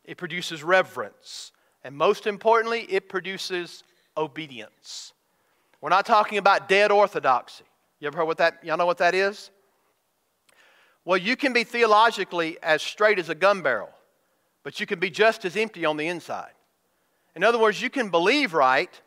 [0.05, 1.53] it produces reverence,
[1.85, 3.85] and most importantly, it produces
[4.17, 5.13] obedience.
[5.81, 7.65] We're not talking about dead orthodoxy.
[8.01, 9.51] You ever heard what that, y'all know what that is?
[11.05, 13.91] Well, you can be theologically as straight as a gun barrel,
[14.63, 16.53] but you can be just as empty on the inside.
[17.35, 19.01] In other words, you can believe right,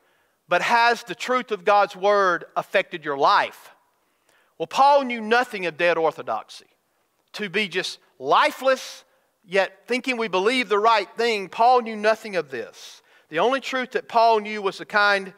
[0.48, 3.72] but has the truth of God's word affected your life?
[4.58, 6.66] Well, Paul knew nothing of dead orthodoxy.
[7.34, 9.04] To be just lifeless,
[9.46, 13.02] yet thinking we believe the right thing, Paul knew nothing of this.
[13.30, 15.34] The only truth that Paul knew was the kind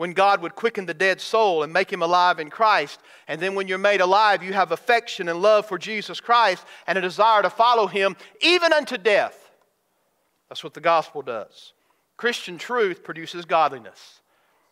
[0.00, 3.00] when God would quicken the dead soul and make him alive in Christ.
[3.28, 6.96] And then when you're made alive, you have affection and love for Jesus Christ and
[6.96, 9.50] a desire to follow him even unto death.
[10.48, 11.74] That's what the gospel does.
[12.16, 14.22] Christian truth produces godliness.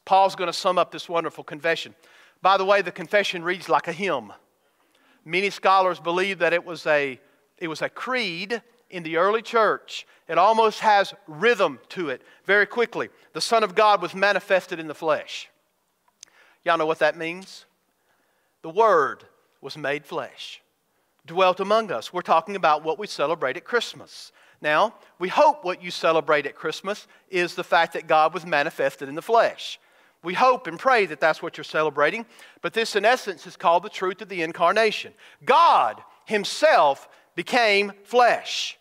[0.07, 1.95] Paul's going to sum up this wonderful confession.
[2.41, 4.33] By the way, the confession reads like a hymn.
[5.27, 7.21] Many scholars believe that it was a,
[7.59, 10.07] it was a creed in the early church.
[10.29, 13.09] It almost has rhythm to it very quickly.
[13.33, 15.49] The Son of God was manifested in the flesh.
[16.65, 17.65] Y'all know what that means?
[18.63, 19.25] The Word
[19.61, 20.61] was made flesh,
[21.27, 22.13] dwelt among us.
[22.13, 24.33] We're talking about what we celebrate at Christmas.
[24.61, 29.09] Now, we hope what you celebrate at Christmas is the fact that God was manifested
[29.09, 29.79] in the flesh.
[30.25, 32.27] We hope and pray that that's what you're celebrating,
[32.61, 35.13] but this, in essence, is called the truth of the incarnation.
[35.45, 38.78] God Himself became flesh,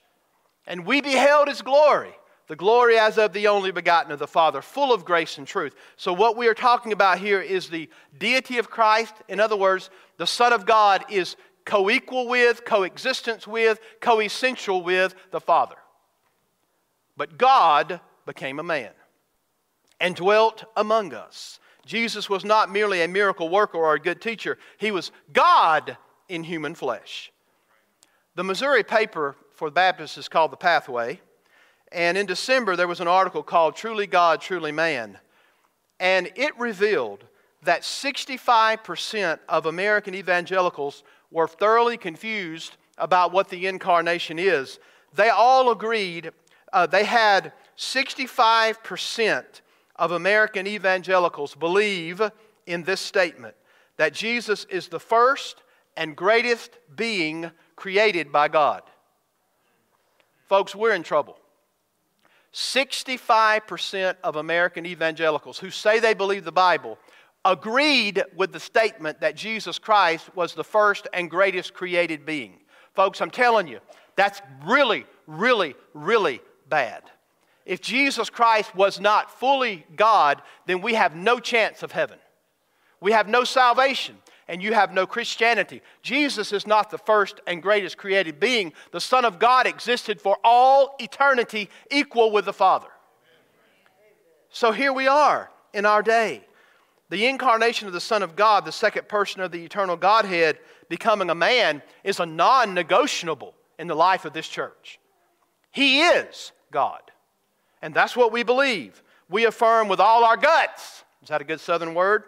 [0.68, 2.14] and we beheld His glory,
[2.48, 5.76] the glory as of the only begotten of the Father, full of grace and truth.
[5.96, 9.14] So, what we are talking about here is the deity of Christ.
[9.28, 14.84] In other words, the Son of God is co equal with, coexistence with, co essential
[14.84, 15.78] with the Father.
[17.16, 18.92] But God became a man
[20.00, 21.60] and dwelt among us.
[21.86, 25.98] Jesus was not merely a miracle worker or a good teacher, he was God
[26.30, 27.32] in human flesh.
[28.36, 31.20] The Missouri paper for the Baptists is called The Pathway.
[31.92, 35.18] And in December, there was an article called Truly God, Truly Man.
[36.00, 37.24] And it revealed
[37.64, 44.78] that 65% of American evangelicals were thoroughly confused about what the incarnation is.
[45.16, 46.32] They all agreed,
[46.72, 49.44] uh, they had 65%
[49.96, 52.22] of American evangelicals believe
[52.68, 53.56] in this statement
[53.98, 55.64] that Jesus is the first
[55.96, 58.84] and greatest being created by God.
[60.48, 61.38] Folks, we're in trouble.
[62.54, 66.98] 65% of American evangelicals who say they believe the Bible
[67.46, 72.60] agreed with the statement that Jesus Christ was the first and greatest created being.
[72.94, 73.80] Folks, I'm telling you,
[74.16, 77.04] that's really, really, really bad.
[77.66, 82.18] If Jesus Christ was not fully God, then we have no chance of heaven.
[83.02, 84.18] We have no salvation,
[84.48, 85.82] and you have no Christianity.
[86.02, 88.74] Jesus is not the first and greatest created being.
[88.92, 92.88] The Son of God existed for all eternity, equal with the Father.
[94.50, 96.44] So here we are in our day.
[97.10, 101.30] The incarnation of the Son of God, the second person of the eternal Godhead, becoming
[101.30, 105.00] a man, is a non negotiable in the life of this church.
[105.72, 107.02] He is God.
[107.82, 109.04] And that's what we believe.
[109.30, 112.24] We affirm with all our guts, is that a good southern word?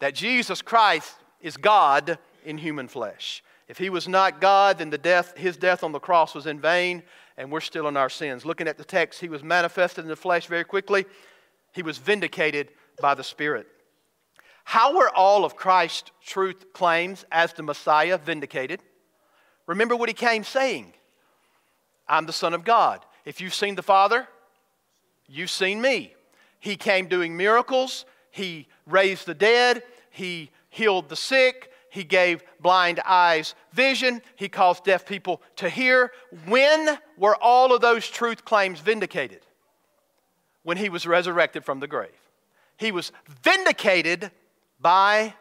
[0.00, 3.42] That Jesus Christ is God in human flesh.
[3.68, 6.60] If he was not God, then the death, his death on the cross was in
[6.60, 7.02] vain,
[7.36, 8.44] and we're still in our sins.
[8.44, 11.06] Looking at the text, he was manifested in the flesh very quickly.
[11.72, 12.70] He was vindicated
[13.00, 13.66] by the Spirit.
[14.64, 18.80] How were all of Christ's truth claims as the Messiah vindicated?
[19.66, 20.92] Remember what he came saying
[22.06, 23.04] I'm the Son of God.
[23.24, 24.28] If you've seen the Father,
[25.28, 26.14] you've seen me.
[26.60, 33.00] He came doing miracles, he raised the dead, he healed the sick, he gave blind
[33.04, 36.10] eyes vision, he caused deaf people to hear.
[36.46, 39.42] When were all of those truth claims vindicated?
[40.62, 42.10] When he was resurrected from the grave.
[42.78, 43.12] He was
[43.42, 44.30] vindicated
[44.80, 45.34] by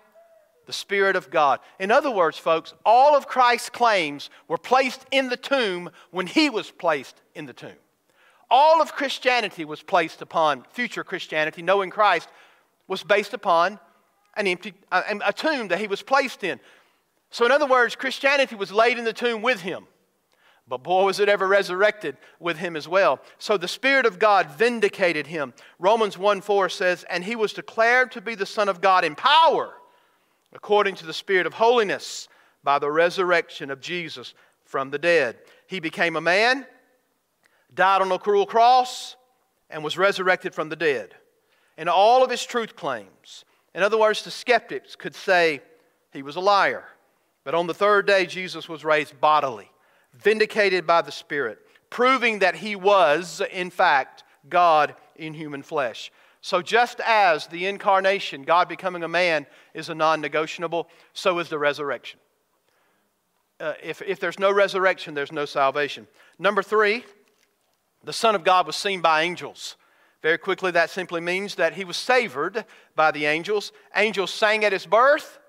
[0.65, 1.61] the Spirit of God.
[1.79, 6.49] In other words, folks, all of Christ's claims were placed in the tomb when he
[6.49, 7.79] was placed in the tomb.
[8.49, 12.27] All of Christianity was placed upon, future Christianity, knowing Christ,
[12.89, 13.79] was based upon
[14.35, 16.59] an empty, a, tomb that he was placed in.
[17.29, 19.87] So, in other words, Christianity was laid in the tomb with him.
[20.67, 23.19] But boy, was it ever resurrected with him as well.
[23.39, 25.53] So the Spirit of God vindicated him.
[25.79, 29.15] Romans 1 4 says, And he was declared to be the Son of God in
[29.15, 29.73] power,
[30.53, 32.29] according to the Spirit of holiness,
[32.63, 35.39] by the resurrection of Jesus from the dead.
[35.67, 36.65] He became a man,
[37.73, 39.17] died on a cruel cross,
[39.69, 41.15] and was resurrected from the dead.
[41.77, 43.43] And all of his truth claims,
[43.73, 45.61] in other words, the skeptics could say
[46.11, 46.83] he was a liar.
[47.43, 49.71] But on the third day, Jesus was raised bodily,
[50.13, 51.59] vindicated by the Spirit,
[51.89, 56.11] proving that he was, in fact, God in human flesh.
[56.41, 61.49] So, just as the incarnation, God becoming a man, is a non negotiable, so is
[61.49, 62.19] the resurrection.
[63.59, 66.07] Uh, if, if there's no resurrection, there's no salvation.
[66.39, 67.05] Number three,
[68.03, 69.75] the Son of God was seen by angels.
[70.21, 72.65] Very quickly, that simply means that he was savored
[72.95, 73.71] by the angels.
[73.95, 75.39] Angels sang at his birth,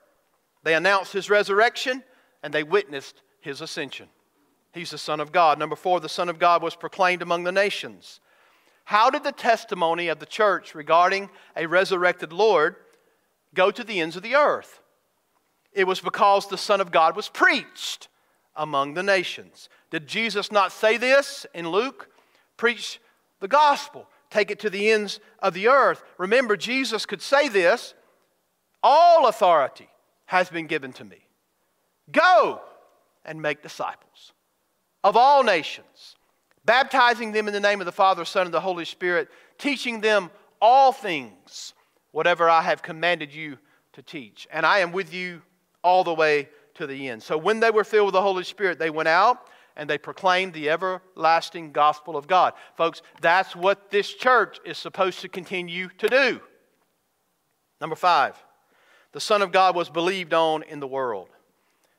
[0.62, 2.03] they announced his resurrection,
[2.43, 4.09] and they witnessed his ascension.
[4.73, 5.59] He's the Son of God.
[5.59, 8.20] Number four, the Son of God was proclaimed among the nations.
[8.85, 12.77] How did the testimony of the church regarding a resurrected Lord
[13.55, 14.81] go to the ends of the earth?
[15.73, 18.09] It was because the Son of God was preached
[18.57, 19.68] among the nations.
[19.91, 22.09] Did Jesus not say this in Luke?
[22.57, 23.01] Preach
[23.41, 26.03] the gospel take it to the ends of the earth.
[26.18, 27.95] Remember, Jesus could say this
[28.83, 29.89] All authority
[30.26, 31.18] has been given to me.
[32.11, 32.61] Go
[33.24, 34.33] and make disciples
[35.05, 36.16] of all nations,
[36.64, 39.28] baptizing them in the name of the Father, Son, and the Holy Spirit,
[39.59, 40.30] teaching them
[40.61, 41.74] all things,
[42.12, 43.59] whatever I have commanded you
[43.93, 44.47] to teach.
[44.53, 45.43] And I am with you
[45.83, 47.22] all the way to the end.
[47.22, 49.47] So when they were filled with the Holy Spirit, they went out
[49.77, 52.55] and they proclaimed the everlasting gospel of God.
[52.77, 56.41] Folks, that's what this church is supposed to continue to do.
[57.81, 58.37] Number five,
[59.12, 61.29] the Son of God was believed on in the world.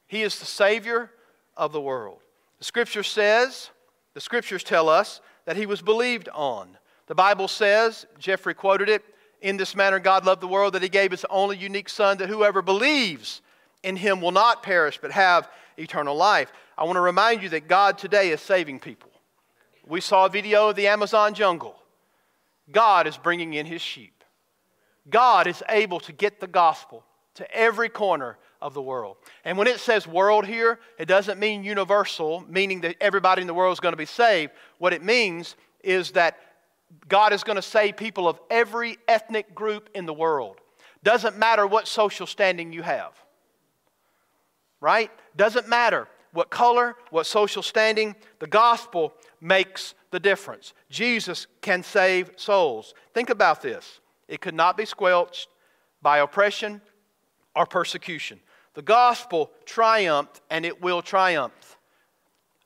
[0.07, 1.11] He is the Savior
[1.57, 2.19] of the world.
[2.59, 3.69] The Scripture says,
[4.13, 6.77] the Scriptures tell us that He was believed on.
[7.07, 9.03] The Bible says, Jeffrey quoted it,
[9.41, 12.29] in this manner God loved the world that He gave His only unique Son, that
[12.29, 13.41] whoever believes
[13.83, 16.51] in Him will not perish but have eternal life.
[16.77, 19.11] I want to remind you that God today is saving people.
[19.85, 21.75] We saw a video of the Amazon jungle.
[22.71, 24.23] God is bringing in his sheep.
[25.09, 27.03] God is able to get the gospel
[27.35, 29.17] to every corner of the world.
[29.43, 33.53] And when it says world here, it doesn't mean universal, meaning that everybody in the
[33.53, 34.53] world is going to be saved.
[34.77, 36.37] What it means is that
[37.09, 40.57] God is going to save people of every ethnic group in the world.
[41.03, 43.11] Doesn't matter what social standing you have.
[44.79, 45.11] Right?
[45.35, 50.73] Doesn't matter what color, what social standing, the gospel makes the difference.
[50.89, 52.93] Jesus can save souls.
[53.13, 55.47] Think about this it could not be squelched
[56.01, 56.81] by oppression
[57.55, 58.39] or persecution.
[58.73, 61.77] The gospel triumphed and it will triumph.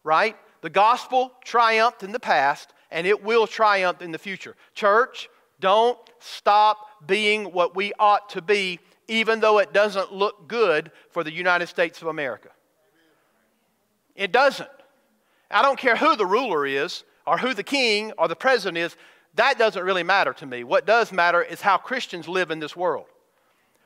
[0.03, 0.37] Right?
[0.61, 4.55] The gospel triumphed in the past and it will triumph in the future.
[4.73, 10.91] Church, don't stop being what we ought to be, even though it doesn't look good
[11.11, 12.49] for the United States of America.
[14.17, 14.69] It doesn't.
[15.49, 18.97] I don't care who the ruler is, or who the king or the president is.
[19.35, 20.63] That doesn't really matter to me.
[20.63, 23.05] What does matter is how Christians live in this world.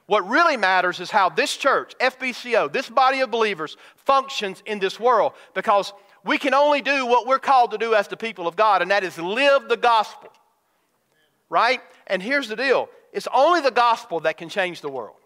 [0.05, 4.99] What really matters is how this church, FBCO, this body of believers, functions in this
[4.99, 8.55] world because we can only do what we're called to do as the people of
[8.55, 10.29] God, and that is live the gospel.
[11.49, 11.81] Right?
[12.07, 15.17] And here's the deal it's only the gospel that can change the world.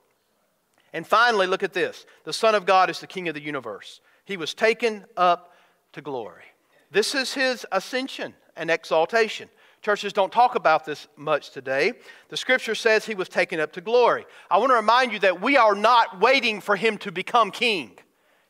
[0.94, 4.02] And finally, look at this the Son of God is the King of the universe.
[4.26, 5.54] He was taken up
[5.94, 6.44] to glory.
[6.92, 9.50] This is his ascension and exaltation
[9.86, 11.94] Churches don't talk about this much today.
[12.30, 14.26] The scripture says he was taken up to glory.
[14.50, 17.92] I want to remind you that we are not waiting for him to become king.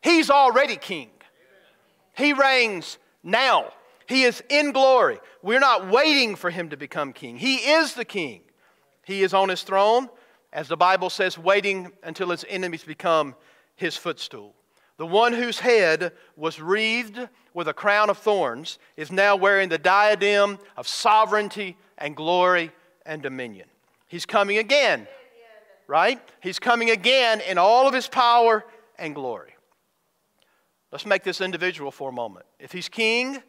[0.02, 1.10] He's already king.
[2.16, 3.74] He reigns now.
[4.08, 5.20] He is in glory.
[5.42, 7.36] We're not waiting for him to become king.
[7.36, 8.40] He is the king.
[9.04, 10.08] He is on his throne,
[10.54, 13.36] as the Bible says, waiting until his enemies become
[13.76, 14.56] his footstool.
[14.98, 19.78] The one whose head was wreathed with a crown of thorns is now wearing the
[19.78, 22.72] diadem of sovereignty and glory
[23.06, 23.68] and dominion.
[24.08, 25.08] He's coming again,
[25.88, 26.22] right?
[26.42, 28.66] He's coming again in all of his power
[28.98, 29.56] and glory.
[30.92, 32.46] Let's make this individual for a moment.
[32.58, 33.44] If he's king,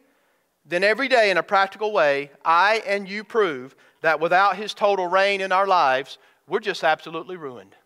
[0.65, 5.07] then every day in a practical way, I and you prove that without his total
[5.07, 6.19] reign in our lives,
[6.49, 7.77] we're just absolutely ruined.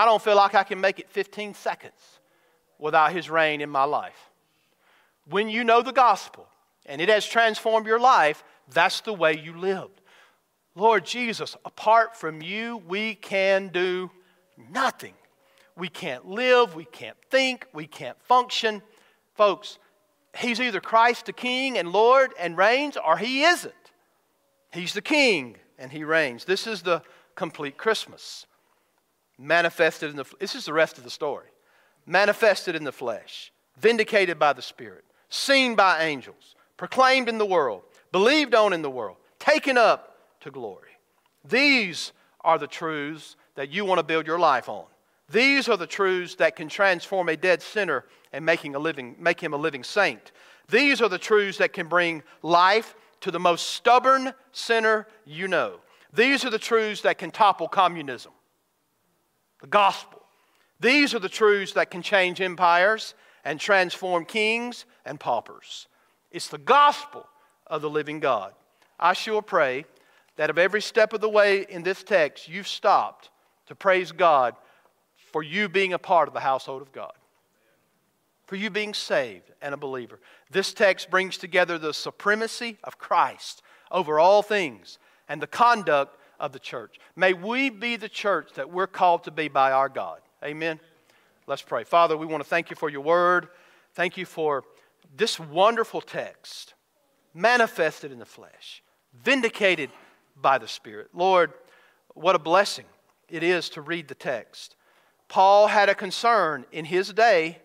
[0.00, 2.20] I don't feel like I can make it 15 seconds
[2.78, 4.30] without His reign in my life.
[5.28, 6.48] When you know the gospel
[6.86, 8.42] and it has transformed your life,
[8.72, 10.00] that's the way you lived.
[10.74, 14.10] Lord Jesus, apart from you, we can do
[14.72, 15.12] nothing.
[15.76, 18.80] We can't live, we can't think, we can't function.
[19.34, 19.78] Folks,
[20.34, 23.74] He's either Christ the King and Lord and reigns, or He isn't.
[24.72, 26.46] He's the King and He reigns.
[26.46, 27.02] This is the
[27.34, 28.46] complete Christmas
[29.40, 31.48] manifested in the this is the rest of the story.
[32.06, 37.82] Manifested in the flesh vindicated by the spirit seen by angels proclaimed in the world
[38.12, 40.90] believed on in the world taken up to glory.
[41.44, 42.12] These
[42.42, 44.84] are the truths that you want to build your life on.
[45.30, 49.40] These are the truths that can transform a dead sinner and making a living, make
[49.40, 50.32] him a living saint.
[50.68, 55.80] These are the truths that can bring life to the most stubborn sinner you know.
[56.12, 58.32] These are the truths that can topple communism
[59.60, 60.22] the gospel.
[60.80, 65.86] These are the truths that can change empires and transform kings and paupers.
[66.30, 67.26] It's the gospel
[67.66, 68.52] of the living God.
[68.98, 69.84] I sure pray
[70.36, 73.30] that of every step of the way in this text, you've stopped
[73.66, 74.54] to praise God
[75.32, 77.12] for you being a part of the household of God,
[78.46, 80.18] for you being saved and a believer.
[80.50, 84.98] This text brings together the supremacy of Christ over all things
[85.28, 86.98] and the conduct of the church.
[87.14, 90.20] May we be the church that we're called to be by our God.
[90.42, 90.80] Amen.
[91.46, 91.84] Let's pray.
[91.84, 93.48] Father, we want to thank you for your word.
[93.94, 94.64] Thank you for
[95.16, 96.74] this wonderful text
[97.34, 98.82] manifested in the flesh,
[99.22, 99.90] vindicated
[100.40, 101.08] by the Spirit.
[101.12, 101.52] Lord,
[102.14, 102.86] what a blessing
[103.28, 104.76] it is to read the text.
[105.28, 107.58] Paul had a concern in his day,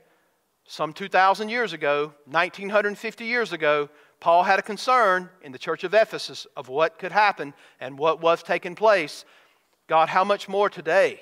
[0.68, 3.90] some 2,000 years ago, 1950 years ago,
[4.26, 8.22] Paul had a concern in the church of Ephesus of what could happen and what
[8.22, 9.24] was taking place.
[9.86, 11.20] God, how much more today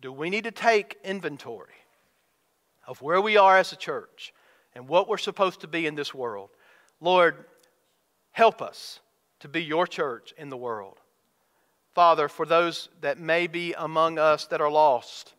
[0.00, 1.76] do we need to take inventory
[2.84, 4.34] of where we are as a church
[4.74, 6.50] and what we're supposed to be in this world?
[7.00, 7.44] Lord,
[8.32, 8.98] help us
[9.38, 10.98] to be your church in the world.
[11.94, 15.32] Father, for those that may be among us that are lost,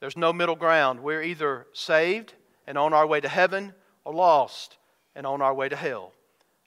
[0.00, 1.00] there's no middle ground.
[1.00, 2.32] We're either saved
[2.66, 3.74] and on our way to heaven
[4.06, 4.78] or lost
[5.14, 6.12] and on our way to hell.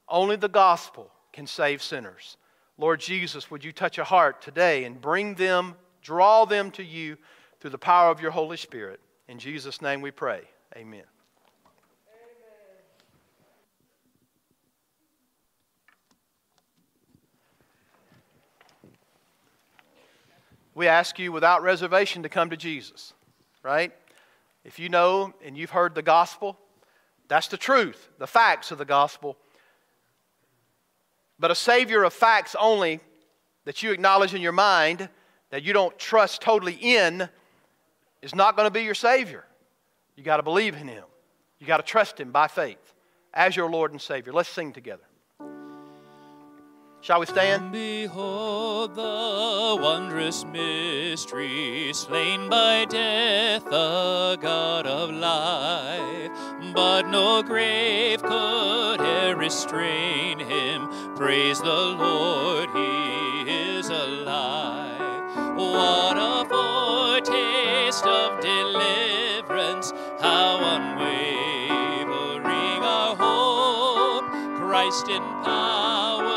[0.07, 2.37] Only the gospel can save sinners.
[2.77, 7.17] Lord Jesus, would you touch a heart today and bring them, draw them to you
[7.59, 8.99] through the power of your Holy Spirit.
[9.27, 10.41] In Jesus' name we pray.
[10.75, 11.03] Amen.
[20.73, 23.13] we ask you without reservation to come to Jesus,
[23.63, 23.91] right?
[24.63, 26.57] If you know and you've heard the gospel,
[27.31, 29.37] that's the truth, the facts of the gospel.
[31.39, 32.99] But a Savior of facts only
[33.63, 35.07] that you acknowledge in your mind,
[35.49, 37.29] that you don't trust totally in,
[38.21, 39.45] is not going to be your Savior.
[40.17, 41.05] You got to believe in Him,
[41.57, 42.93] you got to trust Him by faith
[43.33, 44.33] as your Lord and Savior.
[44.33, 45.03] Let's sing together.
[46.99, 47.71] Shall we stand?
[47.71, 56.30] Behold the wondrous mystery, slain by death, the God of life.
[56.73, 60.87] But no grave could e'er restrain him.
[61.15, 65.57] Praise the Lord, he is alive.
[65.57, 69.91] What a foretaste of deliverance,
[70.21, 72.13] how unwavering
[72.83, 76.30] our hope, Christ in power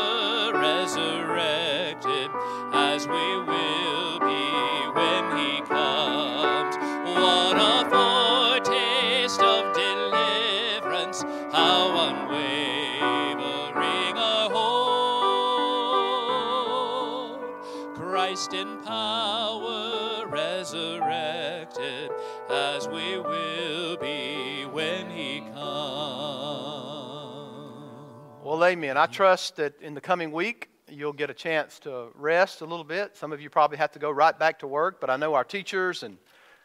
[28.65, 28.97] amen.
[28.97, 32.83] I trust that in the coming week, you'll get a chance to rest a little
[32.83, 33.15] bit.
[33.15, 35.43] Some of you probably have to go right back to work, but I know our
[35.43, 36.17] teachers and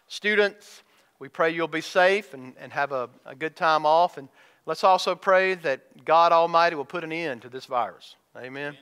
[0.08, 0.82] students,
[1.18, 4.18] we pray you'll be safe and, and have a, a good time off.
[4.18, 4.28] And
[4.66, 8.16] let's also pray that God Almighty will put an end to this virus.
[8.36, 8.76] Amen.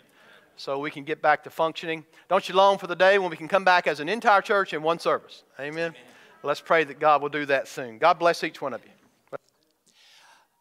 [0.56, 2.04] So we can get back to functioning.
[2.28, 4.72] Don't you long for the day when we can come back as an entire church
[4.72, 5.44] in one service?
[5.60, 5.94] Amen.
[6.42, 7.98] Let's pray that God will do that soon.
[7.98, 8.90] God bless each one of you.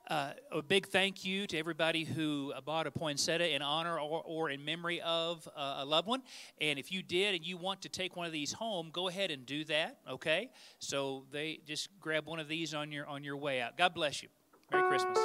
[0.10, 4.49] Uh, a big thank you to everybody who bought a poinsettia in honor or, or
[4.49, 6.22] in memory of uh, a loved one.
[6.62, 9.32] And if you did and you want to take one of these home, go ahead
[9.32, 9.97] and do that.
[10.10, 10.49] Okay.
[10.80, 13.78] So they just grab one of these on your on your way out.
[13.78, 14.30] God bless you.
[14.72, 15.18] Merry Christmas.